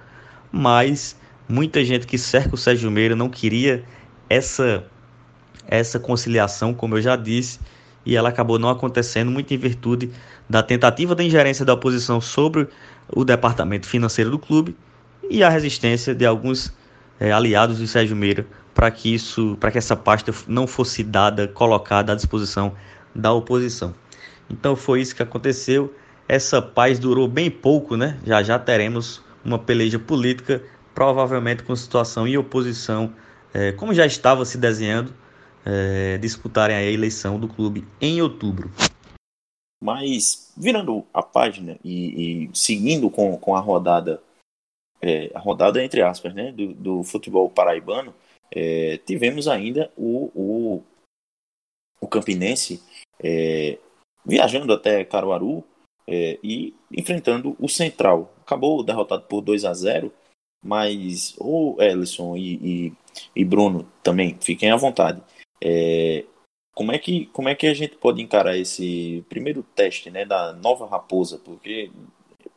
[0.50, 1.16] mas
[1.48, 3.84] muita gente que cerca o Sérgio Meira não queria
[4.28, 4.84] essa
[5.68, 7.60] essa conciliação, como eu já disse,
[8.04, 10.10] e ela acabou não acontecendo muito em virtude
[10.48, 12.66] da tentativa da ingerência da oposição sobre
[13.08, 14.74] o departamento financeiro do clube
[15.28, 16.72] e a resistência de alguns
[17.20, 21.48] é, aliados de Sérgio Meira para que isso, para que essa pasta não fosse dada,
[21.48, 22.74] colocada à disposição
[23.14, 23.94] da oposição.
[24.48, 25.94] Então foi isso que aconteceu.
[26.28, 28.18] Essa paz durou bem pouco, né?
[28.24, 30.62] Já já teremos uma peleja política,
[30.94, 33.12] provavelmente com situação e oposição,
[33.52, 35.12] é, como já estava se desenhando,
[35.64, 38.70] é, disputarem a eleição do clube em outubro.
[39.82, 44.22] Mas virando a página e, e seguindo com, com a rodada,
[45.00, 48.14] é, a rodada entre aspas, né, do, do futebol paraibano,
[48.52, 50.82] é, tivemos ainda o, o,
[52.00, 52.82] o Campinense
[53.22, 53.78] é,
[54.24, 55.64] viajando até Caruaru
[56.06, 58.34] é, e enfrentando o Central.
[58.40, 60.12] Acabou derrotado por 2 a 0
[60.62, 62.92] mas o Ellison e, e,
[63.34, 65.22] e Bruno também, fiquem à vontade.
[65.62, 66.24] É,
[66.74, 70.52] como, é que, como é que a gente pode encarar esse primeiro teste né, da
[70.52, 71.38] nova raposa?
[71.38, 71.90] Porque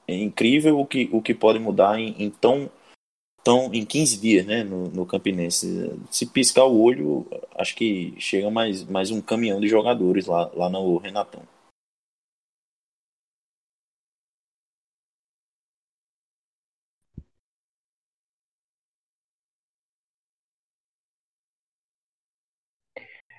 [0.08, 2.69] é incrível o que, o que pode mudar em, em tão
[3.43, 5.91] então, em 15 dias, né, no, no Campinense.
[6.10, 7.27] Se piscar o olho,
[7.58, 11.43] acho que chega mais, mais um caminhão de jogadores lá, lá no Renatão.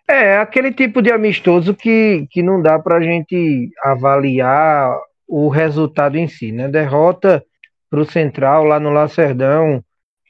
[0.06, 4.94] É, aquele tipo de amistoso que, que não dá para a gente avaliar
[5.26, 6.68] o resultado em si, né?
[6.68, 7.42] Derrota
[7.88, 9.82] para o Central lá no Lacerdão,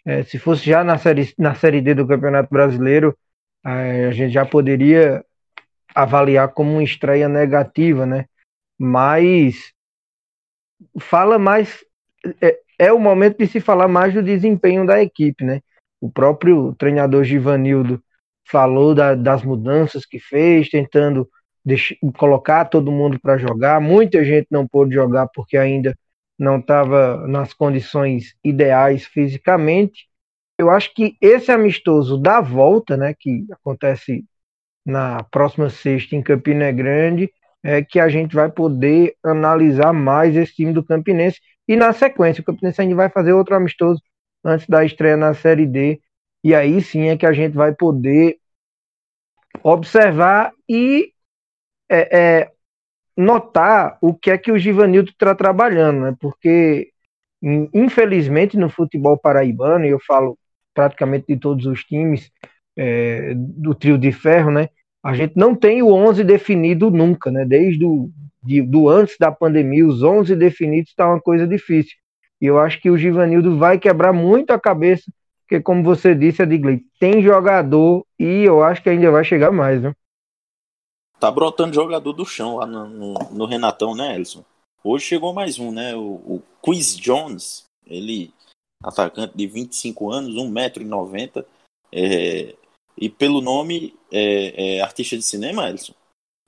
[0.05, 3.17] é, se fosse já na série, na série D do Campeonato Brasileiro,
[3.65, 5.25] é, a gente já poderia
[5.95, 8.27] avaliar como uma estreia negativa, né?
[8.79, 9.73] Mas
[11.01, 11.85] fala mais.
[12.41, 15.61] É, é o momento de se falar mais do desempenho da equipe, né?
[16.01, 18.03] O próprio treinador Givanildo
[18.47, 21.29] falou da, das mudanças que fez, tentando
[22.19, 23.81] colocar todo mundo para jogar.
[23.81, 25.97] Muita gente não pôde jogar porque ainda
[26.39, 30.09] não estava nas condições ideais fisicamente.
[30.59, 34.25] Eu acho que esse amistoso da volta, né, que acontece
[34.85, 40.55] na próxima sexta em Campina Grande, é que a gente vai poder analisar mais esse
[40.55, 41.41] time do Campinense.
[41.67, 44.03] E na sequência, o Campinense ainda vai fazer outro amistoso
[44.45, 46.01] antes da estreia na Série D.
[46.45, 48.39] E aí sim é que a gente vai poder
[49.63, 51.13] observar e
[51.89, 52.53] é, é,
[53.17, 56.17] notar o que é que o Givanildo está trabalhando, né?
[56.21, 56.91] Porque
[57.73, 60.39] infelizmente no futebol paraibano, e eu falo
[60.73, 62.31] praticamente de todos os times
[62.77, 64.69] é, do trio de ferro, né?
[65.03, 67.45] A gente não tem o 11 definido nunca, né?
[67.45, 68.11] Desde o
[68.45, 71.97] de, do antes da pandemia, os 11 definidos está uma coisa difícil.
[72.41, 75.05] E eu acho que o Givanildo vai quebrar muito a cabeça,
[75.43, 79.83] porque como você disse, Adigley, tem jogador e eu acho que ainda vai chegar mais,
[79.83, 79.93] né?
[81.19, 84.45] Tá brotando jogador do chão lá no, no, no Renatão, né, Elson?
[84.83, 85.95] Hoje chegou mais um, né?
[85.95, 88.33] O, o Quiz Jones, ele,
[88.83, 91.45] atacante de 25 anos, 1,90m,
[91.93, 92.55] é,
[92.97, 95.95] e pelo nome, é, é, artista de cinema, Elson?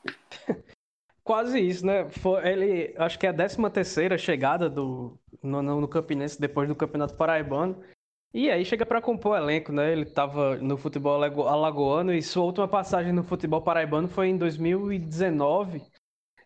[1.25, 2.09] Quase isso, né?
[2.09, 6.77] Foi, ele, acho que é a 13 terceira chegada do, no, no Campinense depois do
[6.77, 7.83] Campeonato Paraibano.
[8.37, 9.91] E aí chega para compor o elenco, né?
[9.91, 15.83] Ele estava no futebol alagoano e sua última passagem no futebol paraibano foi em 2019.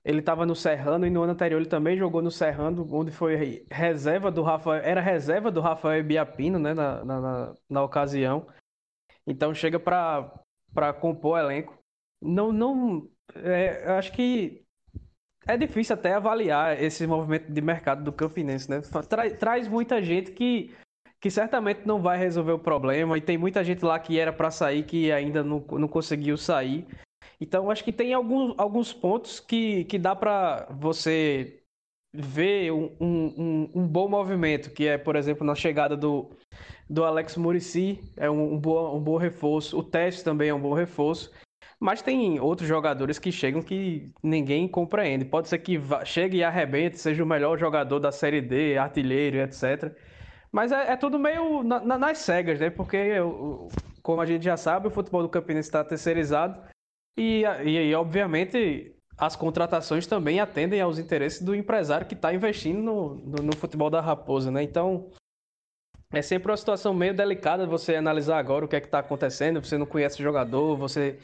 [0.04, 3.66] Ele estava no Serrano e no ano anterior ele também jogou no Serrano, onde foi
[3.68, 8.46] reserva do Rafael, era reserva do Rafael Biapino, né, na, na, na, ocasião.
[9.26, 11.76] Então chega para compor o elenco.
[12.22, 14.64] Não, não, é, acho que
[15.44, 18.80] é difícil até avaliar esse movimento de mercado do Campinense, né?
[19.08, 20.72] Tra, traz muita gente que
[21.20, 24.50] que certamente não vai resolver o problema e tem muita gente lá que era para
[24.50, 26.86] sair que ainda não, não conseguiu sair.
[27.40, 31.60] Então acho que tem alguns, alguns pontos que, que dá para você
[32.12, 36.30] ver um, um, um, bom movimento, que é, por exemplo, na chegada do,
[36.88, 39.78] do Alex Murici é um, um, bom, um bom reforço.
[39.78, 41.30] O Teste também é um bom reforço.
[41.78, 45.24] Mas tem outros jogadores que chegam que ninguém compreende.
[45.24, 49.94] Pode ser que chegue e arrebente, seja o melhor jogador da Série D, artilheiro, etc.
[50.52, 52.70] Mas é, é tudo meio na, na, nas cegas, né?
[52.70, 53.16] Porque,
[54.02, 56.60] como a gente já sabe, o futebol do Campinense está terceirizado.
[57.16, 62.82] E, e, e, obviamente, as contratações também atendem aos interesses do empresário que está investindo
[62.82, 64.62] no, no, no, futebol da Raposa, né?
[64.62, 65.10] Então,
[66.12, 69.62] é sempre uma situação meio delicada você analisar agora o que é que está acontecendo.
[69.64, 71.18] Você não conhece o jogador, você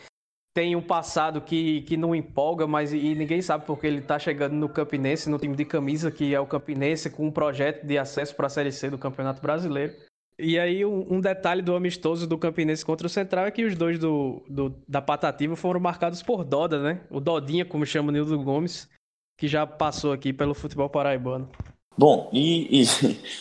[0.56, 4.54] tem um passado que, que não empolga, mas e ninguém sabe porque ele está chegando
[4.54, 8.34] no Campinense, no time de camisa, que é o Campinense, com um projeto de acesso
[8.34, 9.92] para a Série C do Campeonato Brasileiro.
[10.38, 13.76] E aí, um, um, detalhe do amistoso do Campinense contra o Central é que os
[13.76, 17.02] dois do, do, da Patativa foram marcados por Doda, né?
[17.10, 18.88] O Dodinha, como chama o Nildo Gomes,
[19.36, 21.50] que já passou aqui pelo futebol paraibano.
[21.98, 22.84] Bom, e, e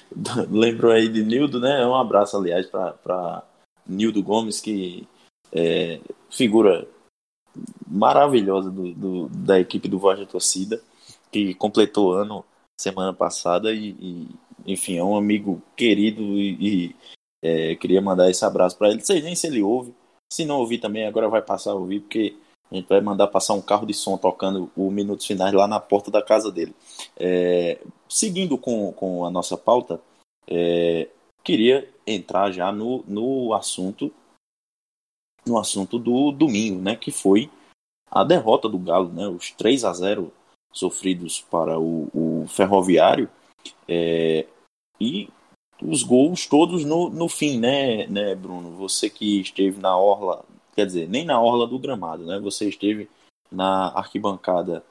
[0.51, 1.87] lembro aí de Nildo, né?
[1.87, 3.41] Um abraço, aliás, para
[3.87, 5.07] Nildo Gomes, que
[5.53, 6.85] é, figura
[7.87, 10.81] maravilhosa do, do, da equipe do Voz da Torcida,
[11.31, 12.43] que completou ano
[12.79, 14.27] semana passada e, e
[14.65, 16.95] enfim, é um amigo querido e, e
[17.43, 18.97] é, queria mandar esse abraço para ele.
[18.97, 19.93] Não sei nem se ele ouve,
[20.31, 22.35] se não ouvir também, agora vai passar a ouvir, porque
[22.71, 25.79] a gente vai mandar passar um carro de som tocando o Minutos Finais lá na
[25.79, 26.75] porta da casa dele.
[27.15, 27.79] É,
[28.09, 30.01] seguindo com, com a nossa pauta,
[30.47, 31.07] é,
[31.43, 34.11] queria entrar já no, no assunto
[35.45, 37.49] no assunto do domingo, né, que foi
[38.09, 40.31] a derrota do Galo, né, os 3 a 0
[40.71, 43.29] sofridos para o, o Ferroviário
[43.87, 44.45] é,
[44.99, 45.29] e
[45.81, 48.71] os gols todos no, no fim, né, né, Bruno?
[48.77, 50.43] Você que esteve na orla,
[50.75, 52.39] quer dizer, nem na orla do gramado, né?
[52.39, 53.09] Você esteve
[53.51, 54.83] na arquibancada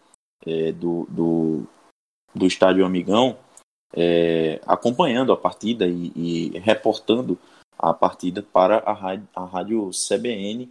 [0.47, 1.67] é, do, do,
[2.35, 3.37] do estádio Amigão,
[3.95, 7.39] é, acompanhando a partida e, e reportando
[7.79, 10.71] a partida para a rádio, a rádio CBN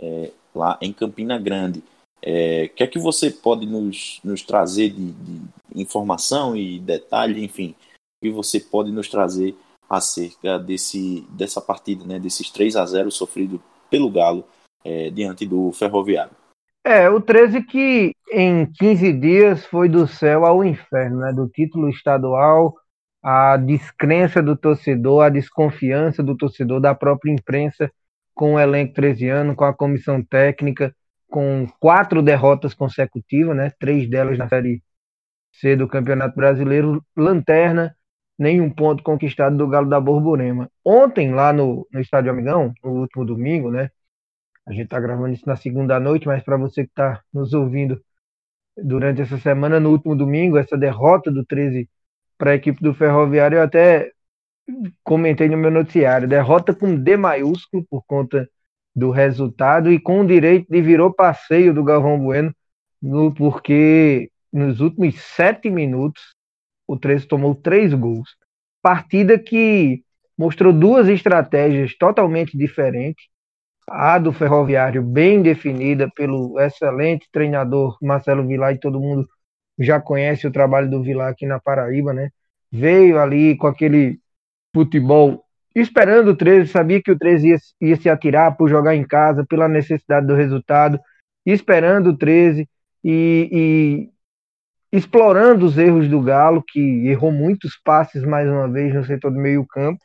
[0.00, 1.82] é, lá em Campina Grande.
[2.20, 5.40] É, o que é que você pode nos, nos trazer de, de,
[5.74, 7.74] informação e detalhe, enfim,
[8.22, 9.56] que você pode nos trazer
[9.88, 14.44] acerca desse, dessa partida, né, desses 3 a 0 sofrido pelo Galo
[14.84, 16.32] é, diante do Ferroviário?
[16.84, 21.88] É, o 13 que em 15 dias foi do céu ao inferno, né, do título
[21.88, 22.74] estadual
[23.22, 27.90] a descrença do torcedor, a desconfiança do torcedor, da própria imprensa
[28.34, 30.94] com o elenco 13 anos, com a comissão técnica,
[31.28, 33.70] com quatro derrotas consecutivas, né?
[33.78, 34.82] três delas na Série
[35.52, 37.94] C do Campeonato Brasileiro, lanterna,
[38.38, 40.70] nenhum ponto conquistado do Galo da Borborema.
[40.84, 43.90] Ontem, lá no, no Estádio Amigão, no último domingo, né?
[44.66, 48.00] A gente está gravando isso na segunda noite, mas para você que está nos ouvindo
[48.76, 51.88] durante essa semana, no último domingo, essa derrota do 13
[52.42, 54.10] para a equipe do Ferroviário, eu até
[55.04, 58.50] comentei no meu noticiário, derrota com D maiúsculo por conta
[58.92, 62.52] do resultado e com o direito de virou passeio do Galvão Bueno,
[63.00, 66.34] no, porque nos últimos sete minutos
[66.84, 68.30] o 13 tomou três gols.
[68.82, 70.02] Partida que
[70.36, 73.24] mostrou duas estratégias totalmente diferentes.
[73.88, 79.28] A do Ferroviário, bem definida pelo excelente treinador Marcelo Vilar, e todo mundo
[79.82, 82.30] já conhece o trabalho do Vilar aqui na Paraíba, né?
[82.70, 84.18] Veio ali com aquele
[84.74, 89.04] futebol esperando o 13, sabia que o 13 ia, ia se atirar por jogar em
[89.04, 91.00] casa, pela necessidade do resultado,
[91.46, 92.68] esperando o 13
[93.02, 99.04] e, e explorando os erros do Galo, que errou muitos passes mais uma vez no
[99.04, 100.00] setor do meio-campo,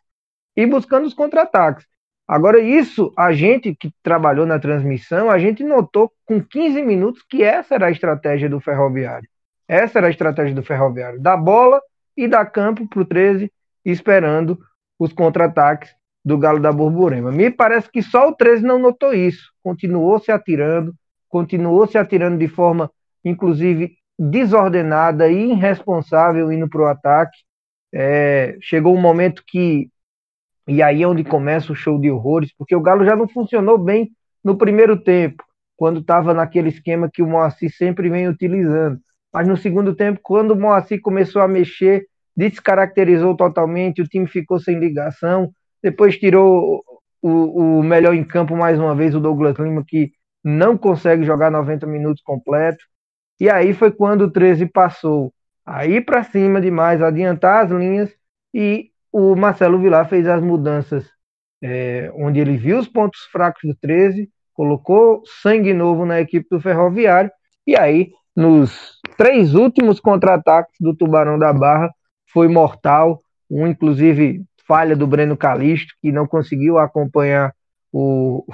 [0.56, 1.86] e buscando os contra-ataques.
[2.28, 7.44] Agora, isso, a gente que trabalhou na transmissão, a gente notou com 15 minutos que
[7.44, 9.30] essa era a estratégia do Ferroviário.
[9.68, 11.82] Essa era a estratégia do Ferroviário: dar bola
[12.16, 13.52] e dar campo para o 13,
[13.84, 14.58] esperando
[15.00, 15.94] os contra-ataques
[16.24, 17.32] do Galo da Borborema.
[17.32, 19.52] Me parece que só o 13 não notou isso.
[19.64, 20.94] Continuou se atirando,
[21.30, 22.92] continuou se atirando de forma,
[23.24, 27.38] inclusive, desordenada e irresponsável indo para o ataque.
[27.94, 29.90] É, chegou um momento que.
[30.68, 33.78] E aí é onde começa o show de horrores, porque o Galo já não funcionou
[33.78, 34.12] bem
[34.44, 35.44] no primeiro tempo,
[35.78, 39.00] quando estava naquele esquema que o Moacir sempre vem utilizando.
[39.34, 42.06] Mas no segundo tempo, quando o Moacir começou a mexer,
[42.36, 45.52] descaracterizou totalmente, o time ficou sem ligação,
[45.82, 46.84] depois tirou
[47.22, 50.12] o, o melhor em campo mais uma vez, o Douglas Lima, que
[50.44, 52.84] não consegue jogar 90 minutos completo.
[53.40, 55.34] E aí foi quando o 13 passou
[55.66, 58.10] aí para cima demais, adiantar as linhas
[58.54, 61.06] e o Marcelo Vilar fez as mudanças
[61.62, 66.62] é, onde ele viu os pontos fracos do 13, colocou sangue novo na equipe do
[66.62, 67.32] Ferroviário
[67.66, 71.90] e aí nos três últimos contra-ataques do Tubarão da Barra
[72.32, 73.20] foi mortal.
[73.50, 77.52] Um, inclusive, falha do Breno Calixto, que não conseguiu acompanhar
[77.92, 78.46] o,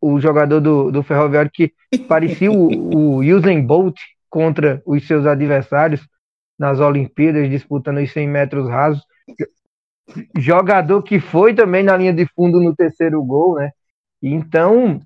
[0.00, 1.72] o jogador do, do Ferroviário, que
[2.08, 6.00] parecia o, o Usain Bolt contra os seus adversários
[6.58, 9.02] nas Olimpíadas, disputando os 100 metros rasos.
[10.36, 13.70] Jogador que foi também na linha de fundo no terceiro gol, né?
[14.20, 15.00] Então,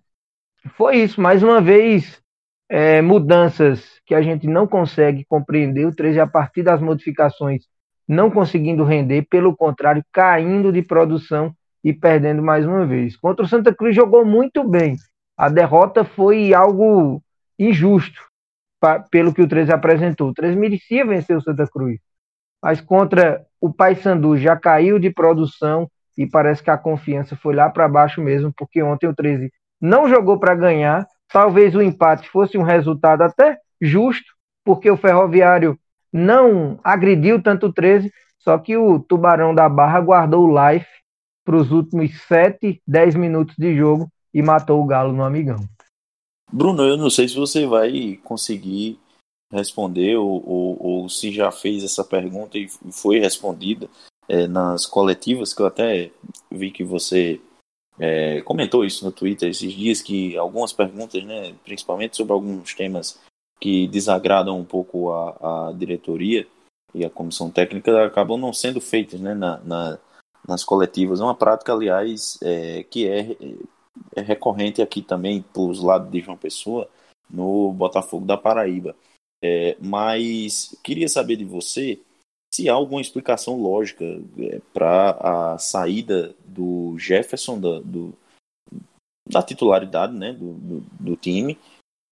[0.79, 1.21] foi isso.
[1.21, 2.24] Mais uma vez,
[2.75, 5.87] é, mudanças que a gente não consegue compreender.
[5.87, 7.67] O 13, a partir das modificações,
[8.07, 11.55] não conseguindo render, pelo contrário, caindo de produção
[11.85, 13.17] e perdendo mais uma vez.
[13.17, 14.97] Contra o Santa Cruz jogou muito bem.
[15.37, 17.23] A derrota foi algo
[17.57, 18.21] injusto
[18.81, 20.31] pra, pelo que o 13 apresentou.
[20.31, 22.01] O 13 merecia vencer o Santa Cruz.
[22.61, 27.71] Mas contra o Paysandu já caiu de produção e parece que a confiança foi lá
[27.71, 29.49] para baixo mesmo, porque ontem o 13
[29.81, 31.07] não jogou para ganhar.
[31.35, 34.33] Talvez o empate fosse um resultado até justo,
[34.65, 35.77] porque o Ferroviário
[36.13, 38.09] não agrediu tanto o 13,
[38.39, 40.87] só que o Tubarão da Barra guardou o life
[41.45, 45.59] para os últimos 7, 10 minutos de jogo e matou o Galo no Amigão.
[46.53, 49.01] Bruno, eu não sei se você vai conseguir
[49.51, 53.89] responder ou, ou, ou se já fez essa pergunta e foi respondida
[54.29, 56.13] é, nas coletivas, que eu até
[56.49, 57.41] vi que você
[57.99, 63.21] é, comentou isso no Twitter esses dias, que algumas perguntas, né, principalmente sobre alguns temas
[63.61, 66.47] que desagradam um pouco a, a diretoria
[66.93, 69.99] e a comissão técnica acabam não sendo feitas né, na, na,
[70.47, 71.21] nas coletivas.
[71.21, 73.37] É uma prática, aliás, é, que é,
[74.15, 76.89] é recorrente aqui também para os lados de João Pessoa,
[77.31, 78.95] no Botafogo da Paraíba.
[79.43, 82.01] É, mas queria saber de você
[82.55, 84.05] se há alguma explicação lógica
[84.39, 85.11] é, para
[85.55, 88.15] a saída do Jefferson da, do,
[89.29, 91.59] da titularidade né, do, do, do time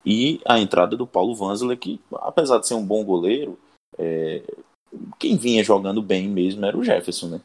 [0.04, 3.56] e a entrada do Paulo Vanzler, que apesar de ser um bom goleiro,
[3.96, 4.42] é,
[5.16, 7.40] quem vinha jogando bem mesmo era o Jefferson, né?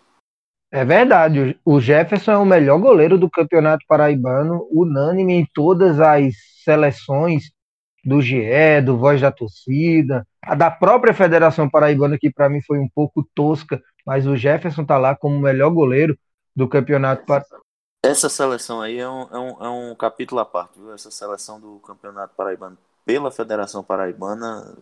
[0.72, 6.34] É verdade, o Jefferson é o melhor goleiro do Campeonato Paraibano, unânime em todas as
[6.64, 7.52] seleções
[8.04, 12.80] do GE, do Voz da Torcida, a da própria Federação Paraibana, que para mim foi
[12.80, 16.18] um pouco tosca, mas o Jefferson tá lá como o melhor goleiro
[16.56, 17.24] do Campeonato.
[18.04, 20.94] Essa seleção aí é um, é um, é um capítulo à parte, viu?
[20.94, 24.76] Essa seleção do Campeonato Paraibano pela Federação Paraibana.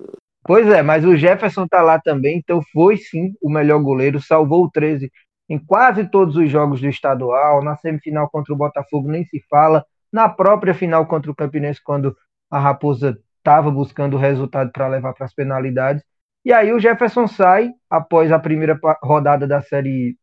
[0.43, 4.65] Pois é, mas o Jefferson tá lá também, então foi sim o melhor goleiro, salvou
[4.65, 5.11] o 13
[5.49, 9.85] em quase todos os jogos do estadual, na semifinal contra o Botafogo nem se fala,
[10.11, 12.15] na própria final contra o Campinense, quando
[12.55, 16.01] a Raposa estava buscando o resultado para levar para as penalidades.
[16.45, 20.15] E aí o Jefferson sai após a primeira rodada da Série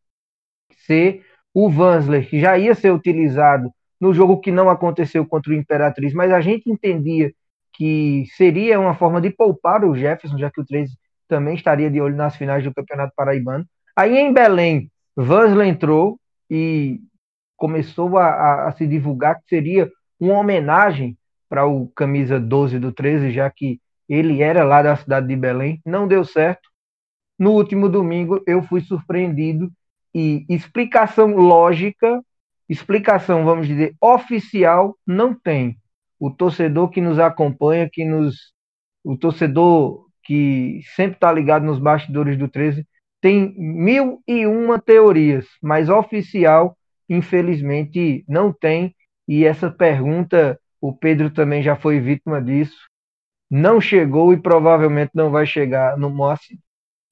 [0.86, 1.20] C,
[1.52, 3.70] o Vansler, que já ia ser utilizado
[4.00, 7.30] no jogo que não aconteceu contra o Imperatriz, mas a gente entendia
[7.74, 10.96] que seria uma forma de poupar o Jefferson, já que o 13
[11.28, 13.66] também estaria de olho nas finais do Campeonato Paraibano.
[13.94, 16.18] Aí em Belém, Vansler entrou
[16.50, 16.98] e
[17.56, 21.14] começou a, a, a se divulgar que seria uma homenagem
[21.52, 23.78] para o camisa 12 do 13, já que
[24.08, 25.82] ele era lá da cidade de Belém.
[25.84, 26.66] Não deu certo.
[27.38, 29.70] No último domingo eu fui surpreendido
[30.14, 32.24] e explicação lógica,
[32.70, 35.76] explicação, vamos dizer, oficial, não tem.
[36.18, 38.54] O torcedor que nos acompanha, que nos.
[39.04, 42.86] O torcedor que sempre está ligado nos bastidores do 13,
[43.20, 46.78] tem mil e uma teorias, mas oficial,
[47.10, 48.96] infelizmente, não tem.
[49.28, 52.76] E essa pergunta, o Pedro também já foi vítima disso.
[53.48, 56.58] Não chegou e provavelmente não vai chegar no Moacir.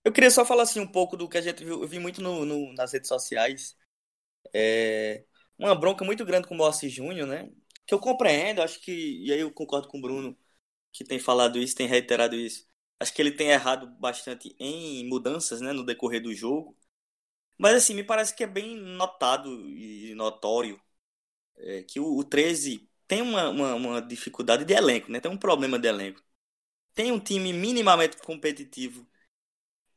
[0.04, 2.20] Eu queria só falar assim um pouco do que a gente viu, eu vi muito
[2.20, 3.76] no, no, nas redes sociais.
[4.52, 5.24] É,
[5.56, 7.48] uma bronca muito grande com o Moacir Júnior, né?
[7.86, 8.92] Que eu compreendo, acho que,
[9.24, 10.36] e aí eu concordo com o Bruno,
[10.92, 12.66] que tem falado isso, tem reiterado isso.
[12.98, 16.76] Acho que ele tem errado bastante em mudanças, né, no decorrer do jogo.
[17.58, 20.80] Mas assim, me parece que é bem notado e notório
[21.58, 25.18] é, que o, o 13 tem uma, uma, uma dificuldade de elenco, né?
[25.18, 26.22] Tem um problema de elenco.
[26.94, 29.04] Tem um time minimamente competitivo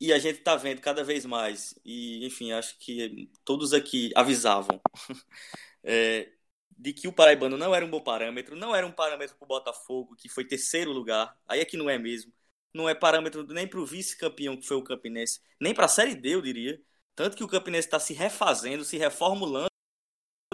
[0.00, 4.80] e a gente está vendo cada vez mais, e enfim, acho que todos aqui avisavam
[5.84, 6.32] é,
[6.76, 9.48] de que o Paraibano não era um bom parâmetro, não era um parâmetro para o
[9.48, 12.32] Botafogo, que foi terceiro lugar, aí é que não é mesmo.
[12.74, 16.16] Não é parâmetro nem para o vice-campeão, que foi o Campinense, nem para a Série
[16.16, 16.82] D, eu diria.
[17.14, 19.70] Tanto que o Campinense está se refazendo, se reformulando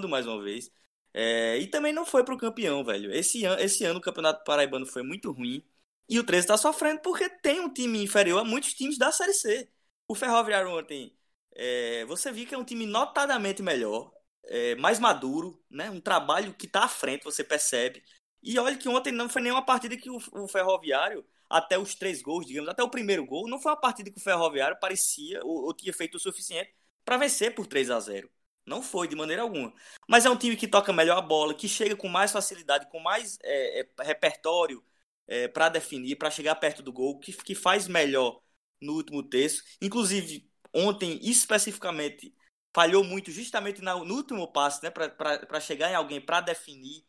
[0.08, 0.70] mais uma vez.
[1.12, 3.12] É, e também não foi para o campeão, velho.
[3.12, 5.64] Esse, an esse ano o Campeonato Paraibano foi muito ruim.
[6.08, 9.32] E o 13 está sofrendo porque tem um time inferior a muitos times da Série
[9.34, 9.68] C.
[10.08, 11.16] O Ferroviário ontem,
[11.54, 14.12] é, você viu que é um time notadamente melhor,
[14.44, 15.90] é, mais maduro, né?
[15.90, 18.02] um trabalho que está à frente, você percebe.
[18.42, 22.22] E olha que ontem não foi nenhuma partida que o, o Ferroviário, até os três
[22.22, 25.64] gols, digamos, até o primeiro gol, não foi uma partida que o Ferroviário parecia ou,
[25.66, 26.72] ou tinha feito o suficiente
[27.04, 28.30] para vencer por 3 a 0
[28.70, 29.74] Não foi de maneira alguma.
[30.08, 33.00] Mas é um time que toca melhor a bola, que chega com mais facilidade, com
[33.00, 34.80] mais é, é, repertório
[35.26, 38.40] é, para definir, para chegar perto do gol, que, que faz melhor
[38.80, 39.64] no último terço.
[39.82, 42.32] Inclusive, ontem, especificamente,
[42.72, 47.04] falhou muito justamente no último passe, né, para chegar em alguém, para definir.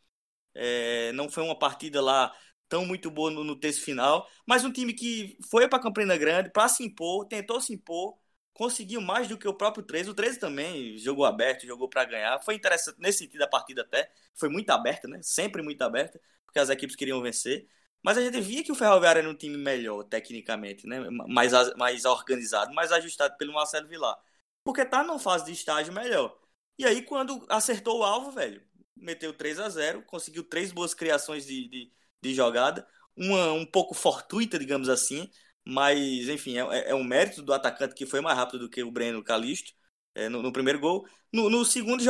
[0.54, 2.34] É, não foi uma partida lá
[2.68, 6.50] tão muito boa no, no terço final, mas um time que foi para Campina Grande
[6.50, 8.18] para se impor, tentou se impor,
[8.54, 10.10] conseguiu mais do que o próprio 13.
[10.10, 12.38] O 13 também jogou aberto, jogou para ganhar.
[12.40, 14.10] Foi interessante nesse sentido a partida até.
[14.34, 15.20] Foi muito aberta, né?
[15.22, 17.68] Sempre muito aberta, porque as equipes queriam vencer.
[18.02, 21.00] Mas a gente via que o Ferroviário era um time melhor, tecnicamente, né?
[21.28, 24.18] Mais, mais organizado, mais ajustado pelo Marcelo Vilar.
[24.64, 26.36] Porque tá numa fase de estágio melhor.
[26.78, 28.62] E aí, quando acertou o alvo, velho,
[28.96, 31.92] meteu 3 a 0 conseguiu três boas criações de, de,
[32.22, 32.86] de jogada.
[33.16, 35.30] Uma um pouco fortuita, digamos assim,
[35.64, 38.90] mas, enfim, é, é um mérito do atacante que foi mais rápido do que o
[38.90, 39.72] Breno Calisto
[40.14, 41.06] é, no, no, primeiro gol.
[41.32, 42.02] No, no, segundo,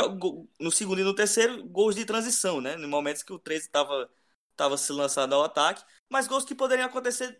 [0.60, 2.76] no segundo e no terceiro, gols de transição, né?
[2.76, 4.10] No momentos que o 13 estava
[4.56, 7.38] tava se lançando ao ataque, mas gols que poderiam acontecer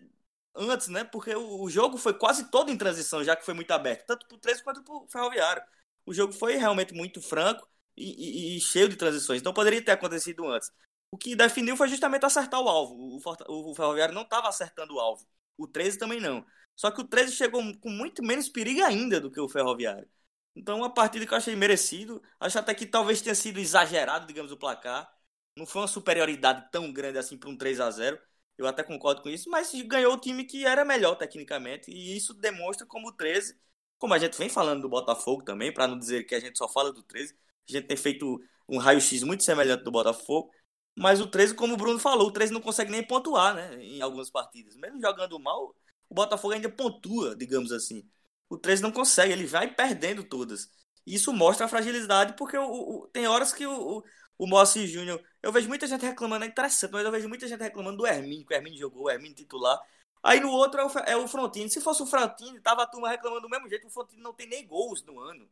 [0.54, 1.04] antes, né?
[1.04, 4.26] Porque o, o jogo foi quase todo em transição, já que foi muito aberto, tanto
[4.26, 5.62] para o 13 quanto para o Ferroviário.
[6.06, 9.92] O jogo foi realmente muito franco e, e, e, cheio de transições, então poderia ter
[9.92, 10.70] acontecido antes.
[11.10, 12.94] O que definiu foi justamente acertar o alvo.
[12.94, 15.26] O, o Ferroviário não estava acertando o alvo.
[15.56, 16.44] O 13 também não.
[16.74, 20.08] Só que o 13 chegou com muito menos perigo ainda do que o Ferroviário.
[20.54, 22.22] Então, uma partida que eu achei merecido.
[22.38, 25.10] Acho até que talvez tenha sido exagerado, digamos, o placar.
[25.56, 28.18] Não foi uma superioridade tão grande assim para um 3 a 0
[28.56, 31.90] Eu até concordo com isso, mas ganhou o time que era melhor tecnicamente.
[31.90, 33.58] E isso demonstra como o 13,
[33.98, 36.68] como a gente vem falando do Botafogo também, para não dizer que a gente só
[36.68, 37.34] fala do 13,
[37.68, 40.50] a gente tem feito um raio-x muito semelhante do Botafogo.
[40.96, 43.82] Mas o 13, como o Bruno falou, o 13 não consegue nem pontuar, né?
[43.82, 44.76] Em algumas partidas.
[44.76, 45.74] Mesmo jogando mal,
[46.08, 48.08] o Botafogo ainda pontua, digamos assim.
[48.48, 50.70] O 13 não consegue, ele vai perdendo todas.
[51.06, 52.64] Isso mostra a fragilidade, porque o,
[53.04, 54.04] o tem horas que o, o,
[54.38, 55.22] o Moacir Júnior.
[55.42, 58.46] Eu vejo muita gente reclamando, é interessante, mas eu vejo muita gente reclamando do Hermínio,
[58.46, 59.78] que o Hermínio jogou, o Hermínio titular.
[60.22, 61.70] Aí no outro é o, é o Frontini.
[61.70, 63.86] Se fosse o Frontini, tava a turma reclamando do mesmo jeito.
[63.86, 65.48] O Frontini não tem nem gols no ano.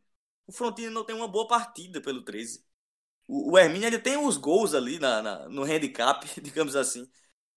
[0.47, 2.63] O Frontini não tem uma boa partida pelo 13.
[3.31, 7.09] O, o Hermínio ele tem os gols ali na, na, no handicap, digamos assim.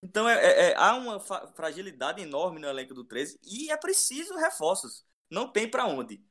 [0.02, 1.18] Então é, é, é há uma
[1.56, 5.04] fragilidade enorme no elenco do 13 e é preciso reforços.
[5.30, 6.24] Não tem para onde.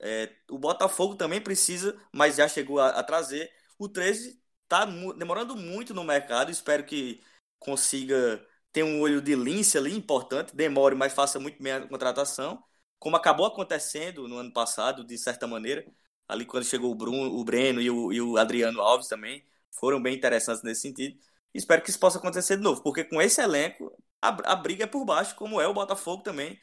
[0.00, 3.50] É, o Botafogo também precisa, mas já chegou a, a trazer.
[3.78, 6.50] O 13 está demorando muito no mercado.
[6.50, 7.22] Espero que
[7.58, 10.54] consiga ter um olho de lince ali importante.
[10.56, 12.62] Demore, mas faça muito bem a contratação.
[12.98, 15.84] Como acabou acontecendo no ano passado, de certa maneira
[16.28, 20.02] ali quando chegou o Bruno, o Breno e o, e o Adriano Alves também, foram
[20.02, 21.18] bem interessantes nesse sentido.
[21.54, 24.86] Espero que isso possa acontecer de novo, porque com esse elenco, a, a briga é
[24.86, 26.58] por baixo, como é o Botafogo também,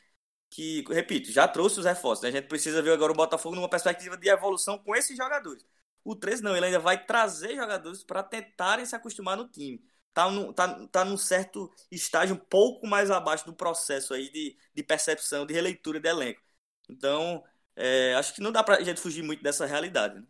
[0.49, 2.23] que, repito, já trouxe os reforços.
[2.23, 2.29] Né?
[2.29, 5.65] A gente precisa ver agora o Botafogo numa perspectiva de evolução com esses jogadores.
[6.03, 9.83] O 13 não, ele ainda vai trazer jogadores para tentarem se acostumar no time.
[10.13, 14.55] Tá, no, tá, tá num certo estágio um pouco mais abaixo do processo aí de,
[14.75, 16.41] de percepção, de releitura de elenco.
[16.89, 17.43] Então,
[17.75, 20.15] é, acho que não dá pra gente fugir muito dessa realidade.
[20.15, 20.23] Né?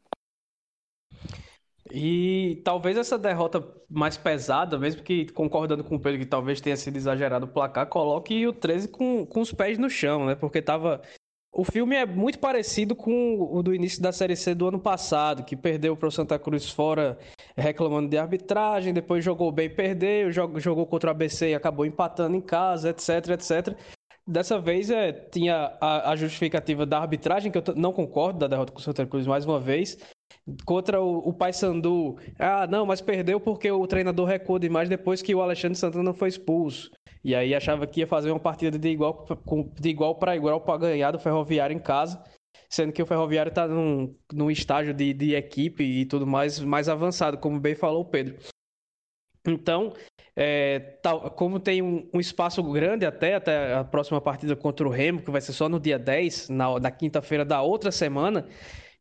[1.91, 6.75] E talvez essa derrota mais pesada, mesmo que concordando com o Pedro que talvez tenha
[6.75, 10.35] sido exagerado o placar, coloque o 13 com, com os pés no chão, né?
[10.35, 11.01] Porque tava.
[11.55, 15.43] O filme é muito parecido com o do início da Série C do ano passado,
[15.43, 17.15] que perdeu para o Santa Cruz fora
[17.55, 22.41] reclamando de arbitragem, depois jogou bem, perdeu, jogou contra o ABC e acabou empatando em
[22.41, 23.77] casa, etc, etc.
[24.25, 28.71] Dessa vez é, tinha a, a, justificativa da arbitragem, que eu não concordo da derrota
[28.71, 29.97] com o Santa Cruz mais uma vez.
[30.65, 35.35] Contra o, o Paysandu, ah, não, mas perdeu porque o treinador recuou demais depois que
[35.35, 36.89] o Alexandre Santana foi expulso.
[37.23, 39.25] E aí achava que ia fazer uma partida de igual,
[39.79, 42.21] de igual para igual para ganhar do Ferroviário em casa,
[42.69, 46.87] sendo que o Ferroviário está num, num estágio de, de equipe e tudo mais, mais
[46.87, 48.35] avançado, como bem falou o Pedro.
[49.45, 49.93] Então,
[50.35, 54.89] é, tal, como tem um, um, espaço grande até, até a próxima partida contra o
[54.89, 58.47] Remo, que vai ser só no dia 10, na, na quinta-feira da outra semana,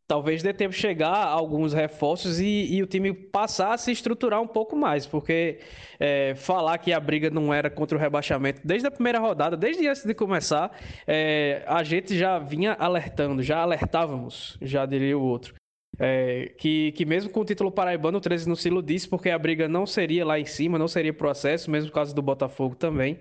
[0.07, 4.43] talvez dê tempo chegar a alguns reforços e, e, o time passar a se estruturar
[4.43, 5.61] um pouco mais, porque
[5.99, 9.86] é, falar que a briga não era contra o rebaixamento desde a primeira rodada, desde
[9.88, 10.76] antes de começar,
[11.07, 15.61] é, a gente já vinha alertando, já alertávamos, já diria o outro.
[16.05, 19.38] É, que, que mesmo com o título paraibano, o 13 não se iludisse, porque a
[19.38, 23.20] briga não seria lá em cima, não seria processo, mesmo por causa do Botafogo também.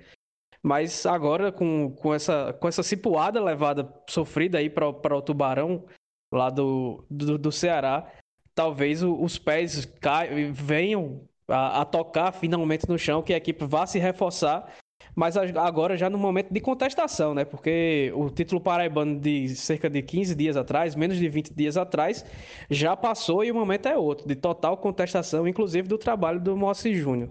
[0.63, 5.85] Mas agora, com, com, essa, com essa cipuada levada, sofrida aí para o Tubarão,
[6.33, 8.11] lá do, do, do Ceará,
[8.55, 13.85] talvez os pés cai, venham a, a, tocar finalmente no chão, que a equipe vá
[13.85, 14.73] se reforçar
[15.15, 17.45] mas agora já no momento de contestação, né?
[17.45, 22.25] Porque o título paraibano de cerca de 15 dias atrás, menos de 20 dias atrás,
[22.69, 26.95] já passou e o momento é outro, de total contestação, inclusive do trabalho do Moacir
[26.95, 27.29] Júnior.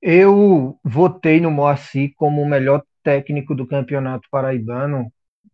[0.00, 5.10] Eu votei no Moacir como o melhor técnico do Campeonato Paraibano,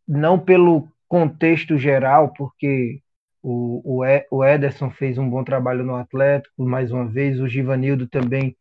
[0.06, 3.00] não pelo contexto geral, porque
[3.42, 8.56] o, o Ederson fez um bom trabalho no Atlético, mais uma vez, o Givanildo também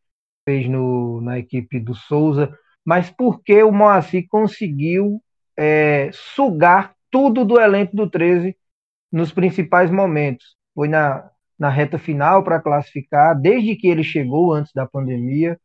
[0.46, 5.22] fez no, na equipe do Souza, mas porque o Moacir conseguiu
[5.58, 8.56] é, sugar tudo do elenco do 13
[9.12, 10.56] nos principais momentos.
[10.74, 15.60] Foi na, na reta final para classificar, desde que ele chegou antes da pandemia,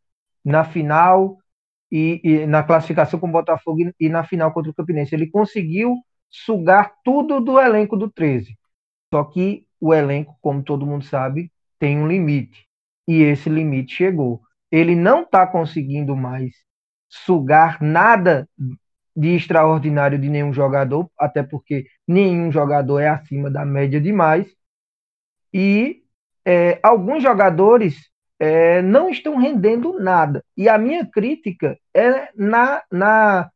[0.44, 1.38] na final
[1.90, 5.14] e, e, na classificação com o Botafogo e, e na final contra o Campinense.
[5.14, 5.96] Ele conseguiu
[6.30, 8.56] sugar tudo do elenco do 13.
[9.12, 12.66] Só que o elenco, como todo mundo sabe, tem um limite.
[13.06, 14.42] E esse limite chegou.
[14.70, 16.54] Ele não está conseguindo mais
[17.08, 18.48] sugar nada
[19.16, 24.46] de extraordinário de nenhum jogador, até porque nenhum jogador é acima da média demais.
[25.52, 26.02] E
[26.44, 27.96] é, alguns jogadores
[28.38, 30.44] é, não estão rendendo nada.
[30.56, 33.50] E a minha crítica é na, na,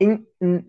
[0.00, 0.26] em,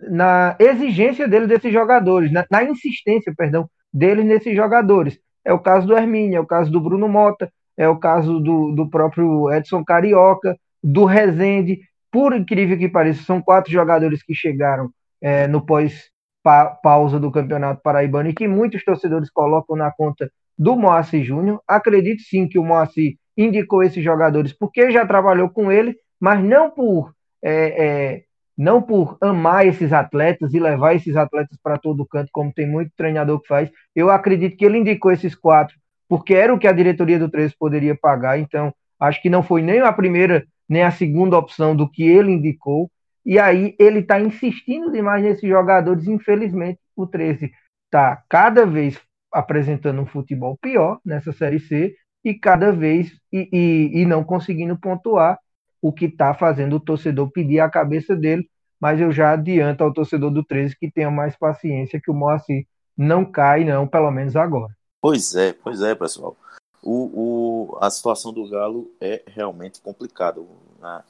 [0.09, 5.19] na exigência dele desses jogadores, na, na insistência, perdão, deles nesses jogadores.
[5.43, 8.71] É o caso do Hermínio, é o caso do Bruno Mota, é o caso do,
[8.71, 11.79] do próprio Edson Carioca, do Rezende.
[12.14, 18.30] Por incrível que pareça, são quatro jogadores que chegaram é, no pós-pausa do Campeonato Paraibano
[18.30, 21.59] e que muitos torcedores colocam na conta do Moacir Júnior.
[21.68, 26.70] Acredito sim que o Moacir indicou esses jogadores porque já trabalhou com ele, mas não
[26.70, 28.24] por é, é,
[28.55, 32.91] não por amar esses atletas e levar esses atletas para todo canto, como tem muito
[32.95, 33.72] treinador que faz.
[33.95, 35.76] Eu acredito que ele indicou esses quatro,
[36.07, 38.38] porque era o que a diretoria do 13 poderia pagar.
[38.38, 42.32] Então, acho que não foi nem a primeira nem a segunda opção do que ele
[42.32, 42.89] indicou.
[43.24, 46.07] E aí ele está insistindo demais nesses jogadores.
[46.07, 47.51] Infelizmente, o 13
[47.86, 48.99] está cada vez
[49.32, 51.95] apresentando um futebol pior nessa Série C
[52.26, 55.38] e cada vez e, e, e não conseguindo pontuar
[55.82, 58.49] o que está fazendo o torcedor pedir a cabeça dele,
[58.80, 62.65] mas eu já adianto ao torcedor do 13 que tenha mais paciência que o Moacir
[62.97, 64.74] não cai, não, pelo menos agora.
[65.01, 66.38] Pois é, pois é, pessoal.
[66.84, 70.41] O, o, a situação do Galo é realmente complicada.
[70.81, 71.03] A,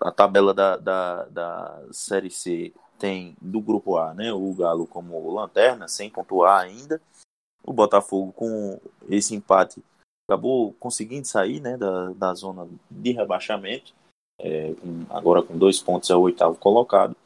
[0.00, 4.32] a tabela da, da, da Série C tem do grupo A, né?
[4.32, 7.00] O Galo como lanterna, sem pontuar ainda.
[7.62, 9.82] O Botafogo com esse empate
[10.28, 13.94] acabou conseguindo sair né, da, da zona de rebaixamento,
[14.40, 17.16] é, com, agora com dois pontos é o oitavo colocado,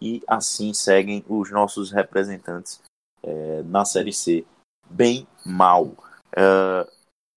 [0.00, 2.82] e assim seguem os nossos representantes
[3.22, 4.44] é, na Série C,
[4.90, 5.92] bem mal.
[6.36, 6.86] É,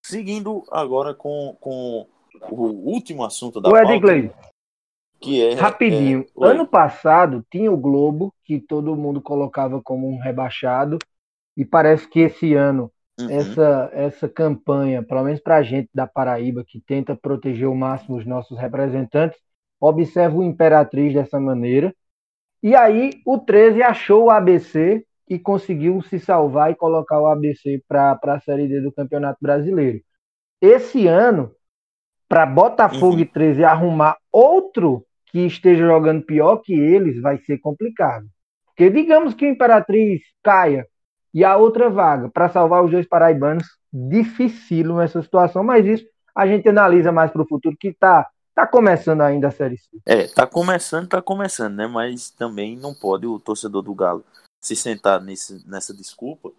[0.06, 2.08] seguindo agora com, com
[2.50, 3.88] o último assunto da o pauta,
[5.20, 5.54] que é...
[5.54, 10.98] Rapidinho, é, ano passado tinha o Globo, que todo mundo colocava como um rebaixado,
[11.58, 13.30] e parece que esse ano Uhum.
[13.30, 18.18] essa, essa campanha, pelo menos para a gente da Paraíba, que tenta proteger ao máximo
[18.18, 19.40] os nossos representantes,
[19.80, 21.96] observa o Imperatriz dessa maneira.
[22.62, 27.82] E aí o 13 achou o ABC e conseguiu se salvar e colocar o ABC
[27.88, 30.00] para a Série D do Campeonato Brasileiro.
[30.62, 31.52] Esse ano,
[32.28, 33.20] para Botafogo uhum.
[33.20, 38.26] e 13 arrumar outro que esteja jogando pior que eles, vai ser complicado.
[38.68, 40.88] Porque digamos que o Imperatriz caia
[41.34, 43.68] e a outra vaga para salvar os dois paraibanos.
[43.92, 46.06] Dificílimo essa situação, mas isso
[46.36, 49.98] a gente analisa mais para o futuro, que está tá começando ainda a Série C.
[50.06, 51.88] É, tá começando, tá começando, né?
[51.88, 54.24] Mas também não pode o torcedor do Galo
[54.66, 56.52] se sentar nesse, nessa desculpa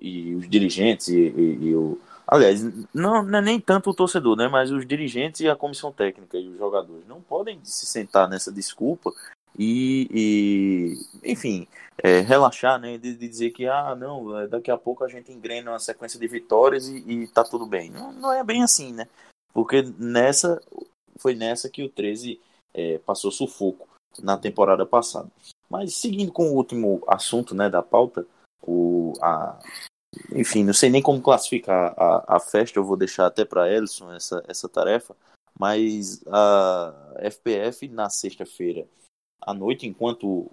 [0.00, 1.98] e os dirigentes e, e, e o.
[2.26, 2.62] Aliás,
[2.94, 4.46] não, não é nem tanto o torcedor, né?
[4.46, 8.52] Mas os dirigentes e a comissão técnica e os jogadores não podem se sentar nessa
[8.52, 9.12] desculpa
[9.58, 10.08] e,
[11.24, 11.66] e enfim,
[11.98, 12.96] é, relaxar, né?
[12.98, 16.20] De, de, dizer que, ah, não, é, daqui a pouco a gente engrena uma sequência
[16.20, 17.90] de vitórias e, e tá tudo bem.
[17.90, 19.08] Não, não é bem assim, né?
[19.52, 20.62] Porque nessa,
[21.18, 22.40] foi nessa que o 13
[22.72, 23.88] é, passou sufoco
[24.22, 25.28] na temporada passada.
[25.70, 28.26] Mas seguindo com o último assunto, né, da pauta,
[28.60, 29.58] o, a,
[30.32, 34.12] enfim, não sei nem como classificar a, a festa, eu vou deixar até para Elson
[34.12, 35.16] essa, essa tarefa,
[35.58, 38.86] mas a FPF na sexta-feira
[39.40, 40.50] à noite, enquanto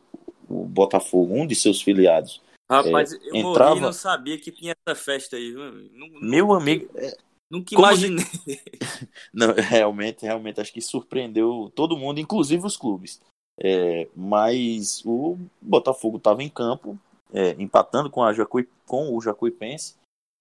[0.48, 2.42] o Botafogo, um de seus filiados.
[2.70, 3.70] Rapaz, é, eu entrava...
[3.72, 5.54] morri não sabia que tinha essa festa aí.
[5.54, 6.90] Não, Meu amigo.
[6.96, 7.16] É...
[7.50, 8.26] Nunca imaginei.
[9.34, 13.22] não, realmente, realmente, acho que surpreendeu todo mundo, inclusive os clubes.
[13.60, 16.98] É, mas o Botafogo estava em campo,
[17.34, 19.96] é, empatando com, Jacuí, com o Jacuipense,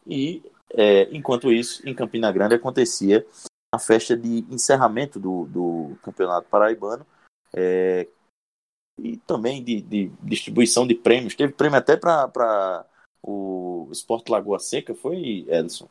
[0.06, 3.26] e é, enquanto isso, em Campina Grande acontecia
[3.74, 7.06] a festa de encerramento do, do Campeonato Paraibano
[7.54, 8.06] é,
[8.98, 11.34] e também de, de, distribuição de prêmios.
[11.34, 12.86] Teve prêmio até para
[13.22, 15.88] o Esporte Lagoa Seca, foi, Edson?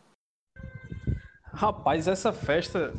[1.44, 2.94] Rapaz, essa festa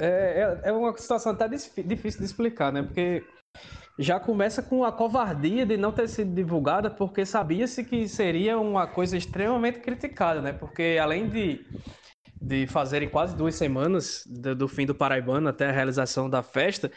[0.00, 2.82] é, é, é uma situação até difícil de explicar, né?
[2.82, 3.24] Porque
[3.98, 8.86] já começa com a covardia de não ter sido divulgada, porque sabia-se que seria uma
[8.86, 10.52] coisa extremamente criticada, né?
[10.52, 11.66] Porque além de,
[12.40, 16.92] de fazerem quase duas semanas do, do fim do Paraibano até a realização da festa,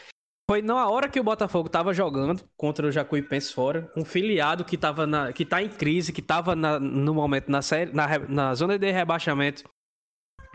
[0.47, 4.75] foi na hora que o Botafogo estava jogando contra o Jacuipense fora, um filiado que
[4.75, 8.77] estava na, que tá em crise, que estava no momento na, série, na, na zona
[8.77, 9.63] de rebaixamento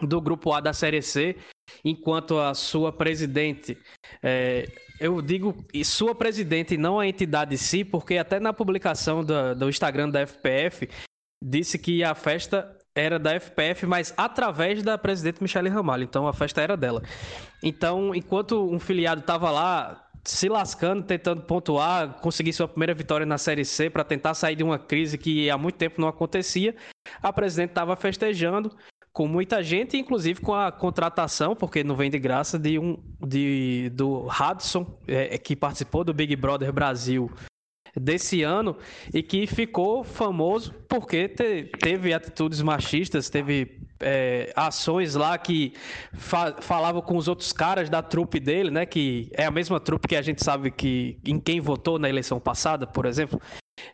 [0.02, 1.36] do grupo A da Série C,
[1.84, 3.78] enquanto a sua presidente,
[4.22, 4.66] é,
[5.00, 9.54] eu digo sua presidente e não a entidade em si, porque até na publicação do,
[9.54, 10.88] do Instagram da FPF
[11.42, 16.04] disse que a festa era da FPF, mas através da presidente Michele Ramalho.
[16.04, 17.02] Então a festa era dela.
[17.62, 23.38] Então, enquanto um filiado estava lá se lascando, tentando pontuar, conseguir sua primeira vitória na
[23.38, 26.74] Série C para tentar sair de uma crise que há muito tempo não acontecia,
[27.22, 28.76] a presidente estava festejando
[29.16, 33.90] com muita gente, inclusive com a contratação, porque não vem de graça, de um de,
[33.94, 37.30] do Hudson, é, que participou do Big Brother Brasil
[37.98, 38.76] desse ano
[39.14, 45.72] e que ficou famoso porque te, teve atitudes machistas, teve é, ações lá que
[46.12, 48.84] fa falavam com os outros caras da trupe dele, né?
[48.84, 52.38] Que é a mesma trupe que a gente sabe que em quem votou na eleição
[52.38, 53.40] passada, por exemplo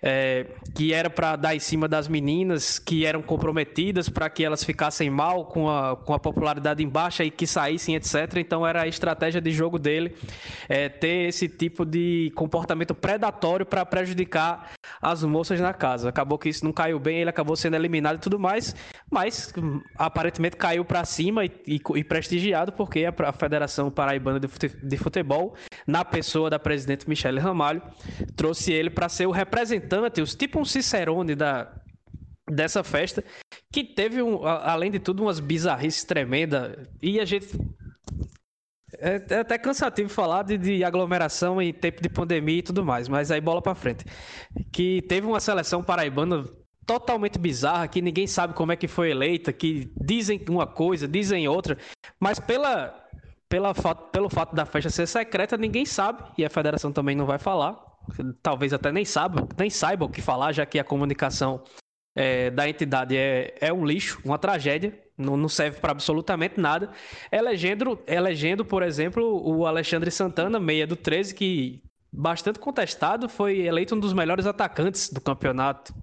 [0.03, 4.64] é, que era para dar em cima das meninas que eram comprometidas para que elas
[4.64, 8.37] ficassem mal com a, com a popularidade em baixa e que saíssem, etc.
[8.37, 10.16] Então era a estratégia de jogo dele
[10.68, 16.09] é, ter esse tipo de comportamento predatório para prejudicar as moças na casa.
[16.09, 18.74] Acabou que isso não caiu bem, ele acabou sendo eliminado e tudo mais,
[19.11, 19.53] mas
[19.97, 25.55] aparentemente caiu para cima e, e, e, prestigiado porque a, a Federação Paraibana de Futebol,
[25.87, 27.83] na pessoa da presidente Michele Ramalho,
[28.37, 31.72] trouxe ele para ser o representante representantes, tipo um Cicerone da,
[32.48, 33.24] dessa festa,
[33.72, 36.76] que teve, um, além de tudo, umas bizarrices tremendas.
[37.00, 37.48] E a gente.
[38.98, 43.08] É, é até cansativo falar de, de, aglomeração em tempo de pandemia e tudo mais,
[43.08, 44.04] mas aí bola para frente.
[44.70, 46.44] Que teve uma seleção paraibana
[46.86, 51.48] totalmente bizarra, que ninguém sabe como é que foi eleita, que dizem uma coisa, dizem
[51.48, 51.78] outra,
[52.20, 52.94] mas pela,
[53.48, 57.38] pela, pelo fato da festa ser secreta, ninguém sabe, e a federação também não vai
[57.38, 57.91] falar
[58.42, 61.62] talvez até nem saiba, nem saiba o que falar, já que a comunicação
[62.14, 66.90] é, da entidade é, é um lixo, uma tragédia, não, não serve para absolutamente nada.
[67.30, 71.82] Elegendo, elegendo, por exemplo, o Alexandre Santana, meia do 13, que
[72.12, 75.94] bastante contestado, foi eleito um dos melhores atacantes do campeonato.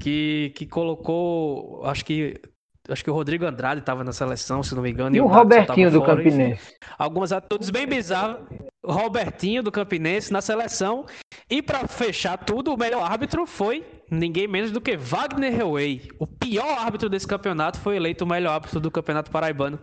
[0.00, 2.40] Que, que colocou, acho que
[2.88, 5.14] acho que o Rodrigo Andrade estava na seleção, se não me engano.
[5.14, 6.62] E, e o, Robertinho do fora, Campinense.
[6.62, 8.38] Enfim, algumas atitudes bem bizarras.
[8.84, 11.04] Robertinho do Campinense na seleção.
[11.50, 16.08] E para fechar tudo, o melhor árbitro foi ninguém menos do que Wagner Hellway.
[16.18, 19.78] O pior árbitro desse campeonato foi eleito o melhor árbitro do Campeonato Paraibano.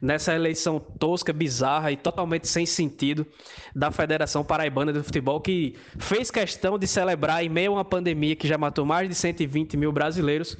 [0.00, 3.26] Nessa eleição tosca, bizarra e totalmente sem sentido
[3.74, 8.36] da Federação Paraibana de Futebol, que fez questão de celebrar, em meio a uma pandemia
[8.36, 10.56] que já matou mais de 120 mil brasileiros,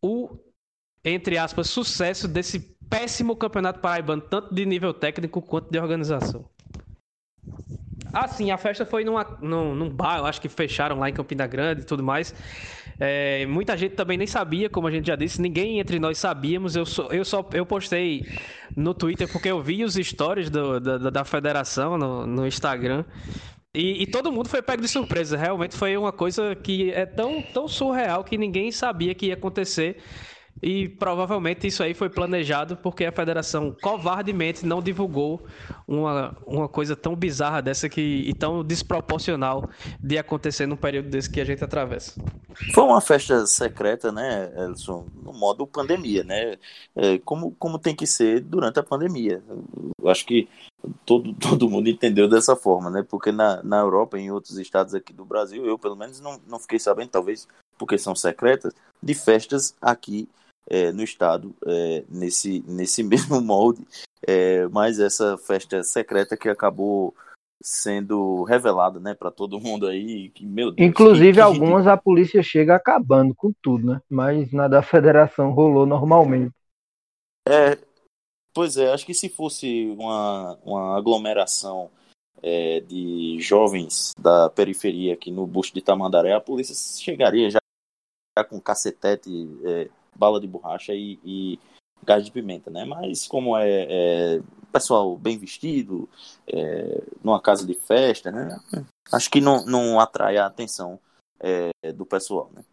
[0.00, 0.38] o
[1.04, 6.44] entre aspas, sucesso desse péssimo campeonato paraibano, tanto de nível técnico quanto de organização.
[8.12, 11.12] Ah, sim, a festa foi numa, num, num bar, eu acho que fecharam lá em
[11.12, 12.34] Campina Grande e tudo mais.
[12.98, 16.76] É, muita gente também nem sabia, como a gente já disse, ninguém entre nós sabíamos.
[16.76, 18.26] Eu só, eu só eu postei
[18.76, 23.04] no Twitter porque eu vi os stories do, da, da federação no, no Instagram.
[23.74, 25.36] E, e, todo mundo foi pego de surpresa.
[25.36, 29.96] Realmente foi uma coisa que é tão, tão surreal que ninguém sabia que ia acontecer.
[30.62, 35.42] E provavelmente isso aí foi planejado porque a federação covardemente não divulgou
[35.88, 41.30] uma, uma coisa tão bizarra dessa que, e tão desproporcional de acontecer num período desse
[41.30, 42.20] que a gente atravessa.
[42.74, 45.06] Foi uma festa secreta, né, Elson?
[45.22, 46.58] No modo pandemia, né?
[46.94, 49.42] É, como, como tem que ser durante a pandemia.
[50.02, 50.48] Eu acho que
[51.06, 53.04] todo, todo mundo entendeu dessa forma, né?
[53.08, 56.38] Porque na, na Europa e em outros estados aqui do Brasil, eu pelo menos não,
[56.46, 57.48] não fiquei sabendo, talvez
[57.78, 60.28] porque são secretas, de festas aqui
[60.68, 63.86] é, no estado é, nesse, nesse mesmo molde,
[64.26, 67.14] é, mas essa festa secreta que acabou
[67.62, 70.88] sendo revelada, né, para todo mundo aí, que meu Deus.
[70.88, 74.00] Inclusive que, algumas a polícia chega acabando com tudo, né?
[74.08, 76.54] Mas na da federação rolou normalmente.
[77.46, 77.78] É,
[78.54, 81.90] pois é, acho que se fosse uma, uma aglomeração
[82.42, 87.60] é, de jovens da periferia aqui no busto de Tamandaré, a polícia chegaria já
[88.48, 89.30] com cacetete,
[89.64, 91.58] é, bala de borracha e, e,
[92.04, 92.84] gás de pimenta, né?
[92.84, 94.42] Mas como é, é
[94.72, 96.08] pessoal bem vestido,
[96.46, 98.58] é, numa casa de festa, né?
[99.12, 100.98] Acho que não, não atrai a atenção
[101.40, 102.64] é, do pessoal, né?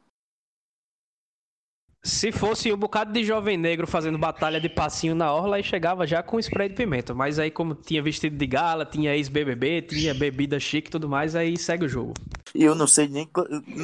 [2.03, 6.07] Se fosse um bocado de jovem negro fazendo batalha de passinho na orla, aí chegava
[6.07, 7.13] já com spray de pimenta.
[7.13, 11.35] Mas aí, como tinha vestido de gala, tinha ex-BBB, tinha bebida chique e tudo mais,
[11.35, 12.13] aí segue o jogo.
[12.57, 13.29] E eu não sei nem,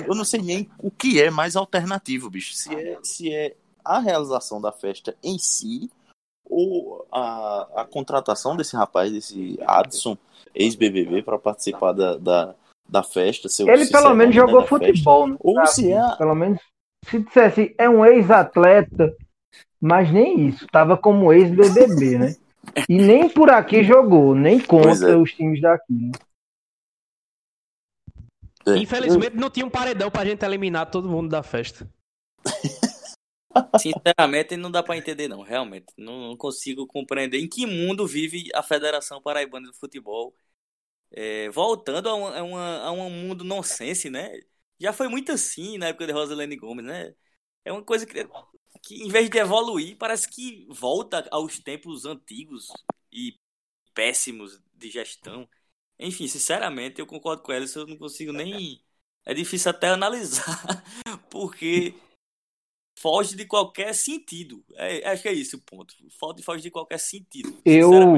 [0.07, 2.55] eu não sei nem o que é mais alternativo, bicho.
[2.55, 3.55] Se é, se é
[3.85, 5.91] a realização da festa em si
[6.43, 10.17] ou a, a contratação desse rapaz, desse Adson,
[10.55, 12.55] ex-BBB, para participar da, da,
[12.89, 13.47] da festa.
[13.59, 15.35] Ele pelo menos jogou futebol, né?
[15.39, 16.15] Ou se é.
[16.17, 16.59] Pelo menos
[17.07, 19.15] se dissesse é um ex-atleta,
[19.79, 22.35] mas nem isso, tava como ex-BBB, né?
[22.87, 25.15] E nem por aqui jogou, nem contra é.
[25.17, 25.93] os times daqui.
[25.93, 26.11] Né?
[28.65, 28.77] É.
[28.77, 31.89] Infelizmente não tinha um paredão pra gente eliminar todo mundo da festa.
[33.79, 35.41] Sinceramente, não dá para entender, não.
[35.41, 40.35] Realmente, não, não, consigo compreender em que mundo vive a Federação Paraibana de Futebol.
[41.11, 44.31] É, voltando a, uma, a, uma, a um mundo nonsense, né?
[44.79, 47.13] Já foi muito assim na época de Rosalene Gomes, né?
[47.63, 48.27] É uma coisa que,
[48.81, 52.67] que, em vez de evoluir, parece que volta aos tempos antigos
[53.11, 53.37] e
[53.93, 55.47] péssimos de gestão.
[55.99, 58.81] Enfim, sinceramente, eu concordo com ela, eu não consigo nem.
[59.25, 60.83] É difícil até analisar,
[61.31, 61.95] porque
[62.99, 64.63] foge de qualquer sentido.
[64.75, 65.93] É, acho que é isso o ponto.
[66.45, 67.57] Foge de qualquer sentido.
[67.65, 68.17] Eu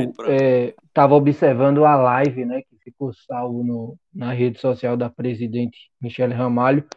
[0.88, 5.92] estava é, observando a live, né, que ficou salvo no, na rede social da presidente
[6.02, 6.88] Michele Ramalho,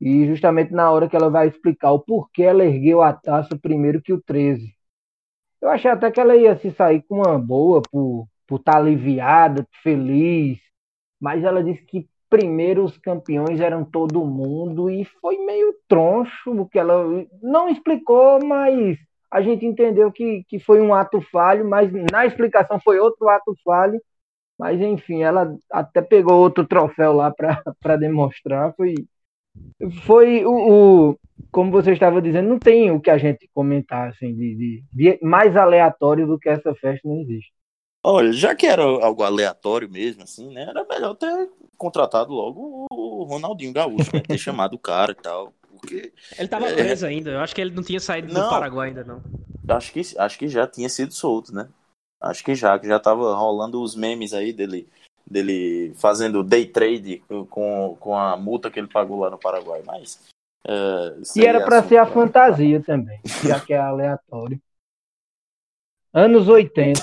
[0.00, 4.00] e justamente na hora que ela vai explicar o porquê ela ergueu a taça primeiro
[4.02, 4.74] que o 13.
[5.60, 9.68] Eu achei até que ela ia se sair com uma boa por por tá aliviada,
[9.82, 10.58] feliz,
[11.20, 16.78] mas ela disse que primeiro os campeões eram todo mundo e foi meio troncho, porque
[16.78, 17.04] ela
[17.42, 18.98] não explicou, mas
[19.30, 23.54] a gente entendeu que, que foi um ato falho, mas na explicação foi outro ato
[23.62, 24.00] falho,
[24.58, 28.74] mas enfim, ela até pegou outro troféu lá para demonstrar.
[28.74, 28.94] Foi,
[30.04, 31.18] foi o, o,
[31.50, 35.18] Como você estava dizendo, não tem o que a gente comentar assim, de, de, de
[35.22, 37.52] mais aleatório do que essa festa não existe.
[38.02, 40.62] Olha, já que era algo aleatório mesmo, assim, né?
[40.62, 44.22] Era melhor ter contratado logo o Ronaldinho Gaúcho, né?
[44.26, 45.52] ter chamado o cara e tal.
[45.70, 46.12] Porque.
[46.38, 46.74] Ele tava é...
[46.74, 47.30] preso ainda.
[47.30, 49.22] Eu acho que ele não tinha saído não, do Paraguai ainda, não.
[49.68, 51.68] Acho que, acho que já tinha sido solto, né?
[52.20, 54.88] Acho que já, que já tava rolando os memes aí dele,
[55.28, 59.82] dele fazendo day trade com, com a multa que ele pagou lá no Paraguai.
[59.84, 60.20] Mas.
[60.66, 64.60] Uh, e era para ser a fantasia também, já que é aleatório.
[66.12, 67.00] Anos 80.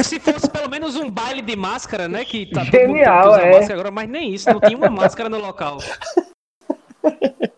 [0.00, 2.24] Se fosse pelo menos um baile de máscara, né?
[2.24, 3.72] Que tá Genial, todo mundo é.
[3.72, 5.78] agora, mas nem isso, não tinha uma máscara no local.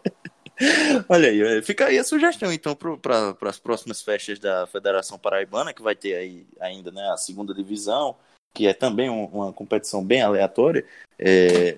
[1.09, 5.83] Olha aí, fica aí a sugestão então para as próximas festas da Federação Paraibana, que
[5.83, 8.17] vai ter aí ainda né, a segunda divisão,
[8.55, 10.85] que é também um, uma competição bem aleatória.
[11.19, 11.77] É,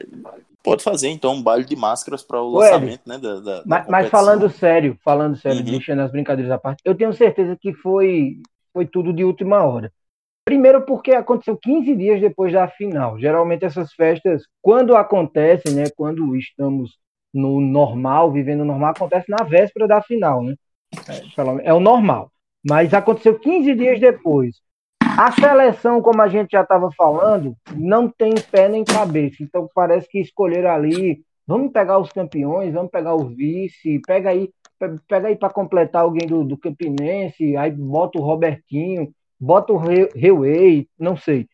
[0.62, 3.90] pode fazer então um baile de máscaras para o lançamento né, da, da, mas, da
[3.90, 5.64] mas, falando sério, falando sério, uhum.
[5.64, 8.40] deixando as brincadeiras à parte, eu tenho certeza que foi,
[8.78, 9.92] foi tudo de última hora.
[10.44, 13.18] Primeiro porque aconteceu 15 dias depois da final.
[13.18, 16.96] Geralmente essas festas, quando acontecem, né, quando estamos
[17.34, 20.54] no normal, vivendo normal, acontece na véspera da final, né?
[21.08, 22.30] É, é o normal.
[22.64, 24.60] Mas aconteceu 15 dias depois.
[25.02, 29.42] A seleção, como a gente já estava falando, não tem pé nem cabeça.
[29.42, 34.48] Então parece que escolheram ali, vamos pegar os campeões, vamos pegar o vice, pega aí,
[35.08, 40.88] pega aí para completar alguém do, do Campinense, aí bota o Robertinho, bota o Reway,
[40.98, 41.48] não sei.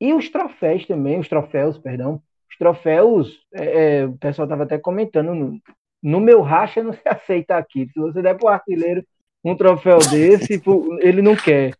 [0.00, 2.22] E os troféus também, os troféus, perdão,
[2.60, 5.58] troféus, é, é, o pessoal estava até comentando, no,
[6.02, 7.88] no, meu racha não se aceita aqui.
[7.88, 9.02] Se você der para o artilheiro
[9.42, 10.62] um troféu desse,
[11.00, 11.74] ele não quer.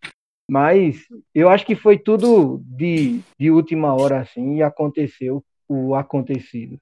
[0.50, 6.80] Mas eu acho que foi tudo de, de última hora assim e aconteceu o acontecido.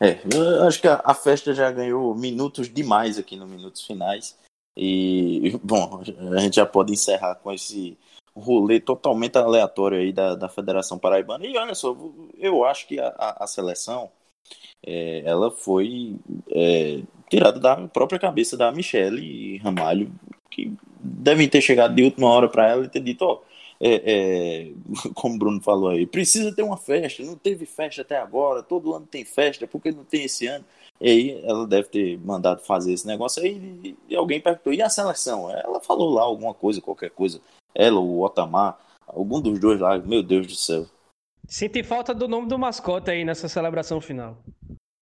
[0.00, 4.38] É, eu acho que a, a, festa já ganhou minutos demais aqui no Minutos Finais.
[4.76, 6.02] E, bom,
[6.36, 7.98] a gente já pode encerrar com esse
[8.34, 11.44] rolê totalmente aleatório aí da, da Federação Paraibana.
[11.44, 11.96] E olha só,
[12.36, 14.10] eu acho que a, a, a seleção
[14.86, 16.16] é, ela foi
[16.50, 20.12] é, tirada da própria cabeça da Michelle Ramalho,
[20.50, 23.40] que devem ter chegado de última hora para ela e ter dito: ó,
[23.80, 24.72] é, é,
[25.14, 28.94] como o Bruno falou aí, precisa ter uma festa, não teve festa até agora, todo
[28.94, 30.64] ano tem festa, por que não tem esse ano?
[31.00, 34.88] E aí ela deve ter mandado fazer esse negócio aí e alguém perguntou, e a
[34.88, 35.50] seleção?
[35.50, 37.40] Ela falou lá alguma coisa, qualquer coisa
[37.74, 40.86] ela, o Otamar, algum dos dois lá, meu Deus do céu.
[41.46, 44.36] Senti falta do nome do mascote aí nessa celebração final.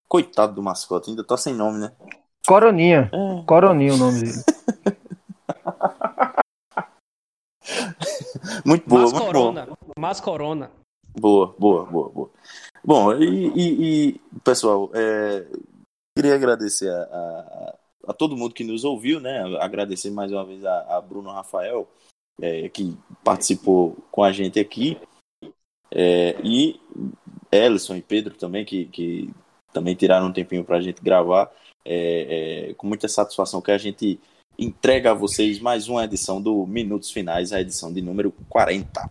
[0.09, 1.93] Coitado do mascote, ainda tá sem nome, né?
[2.47, 3.11] Coroninha.
[3.12, 3.43] É.
[3.45, 4.33] Coroninha o nome dele.
[8.67, 9.67] muito boa, Mas muito corona.
[9.67, 9.79] boa.
[9.99, 10.71] Mas corona.
[11.19, 12.31] Boa, boa, boa, boa.
[12.85, 15.47] Bom, e, e, e pessoal, é,
[16.17, 19.43] queria agradecer a, a, a, todo mundo que nos ouviu, né?
[19.61, 21.89] Agradecer mais uma vez a, a Bruno Rafael,
[22.41, 24.99] é, que participou com a gente aqui.
[25.91, 26.79] É, e
[27.51, 29.31] Ellison e Pedro também, que, que
[29.73, 31.51] também tiraram um tempinho para a gente gravar.
[31.89, 34.21] É, é, com muita satisfação que a gente
[34.59, 39.11] entrega a vocês mais uma edição do Minutos Finais, a edição de número 40.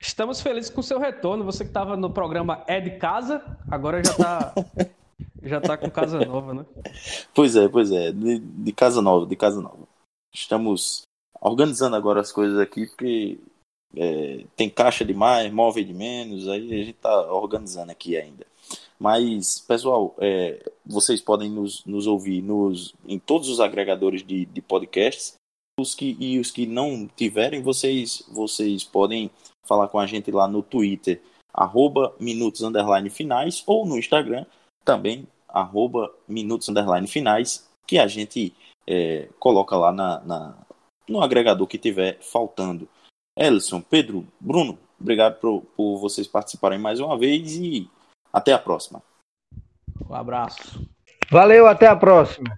[0.00, 1.44] Estamos felizes com o seu retorno.
[1.44, 4.54] Você que estava no programa É de Casa, agora já está
[5.42, 6.66] já tá com casa nova, né?
[7.32, 8.10] Pois é, pois é.
[8.10, 9.86] De, de, casa nova, de casa nova.
[10.34, 11.02] Estamos
[11.40, 13.38] organizando agora as coisas aqui, porque
[13.96, 18.46] é, tem caixa de mais, móvel de menos, aí a gente está organizando aqui ainda.
[19.02, 24.62] Mas, pessoal, é, vocês podem nos, nos ouvir nos, em todos os agregadores de, de
[24.62, 25.34] podcasts.
[25.76, 29.28] Os que, e os que não tiverem, vocês, vocês podem
[29.66, 31.20] falar com a gente lá no Twitter,
[31.52, 34.46] arroba minutos underline finais, ou no Instagram,
[34.84, 38.54] também, arroba minutos underline finais, que a gente
[38.86, 40.56] é, coloca lá na, na,
[41.08, 42.88] no agregador que tiver faltando.
[43.36, 47.90] Ellison, Pedro, Bruno, obrigado por, por vocês participarem mais uma vez e
[48.32, 49.02] até a próxima.
[50.08, 50.86] Um abraço.
[51.30, 52.56] Valeu, até a próxima.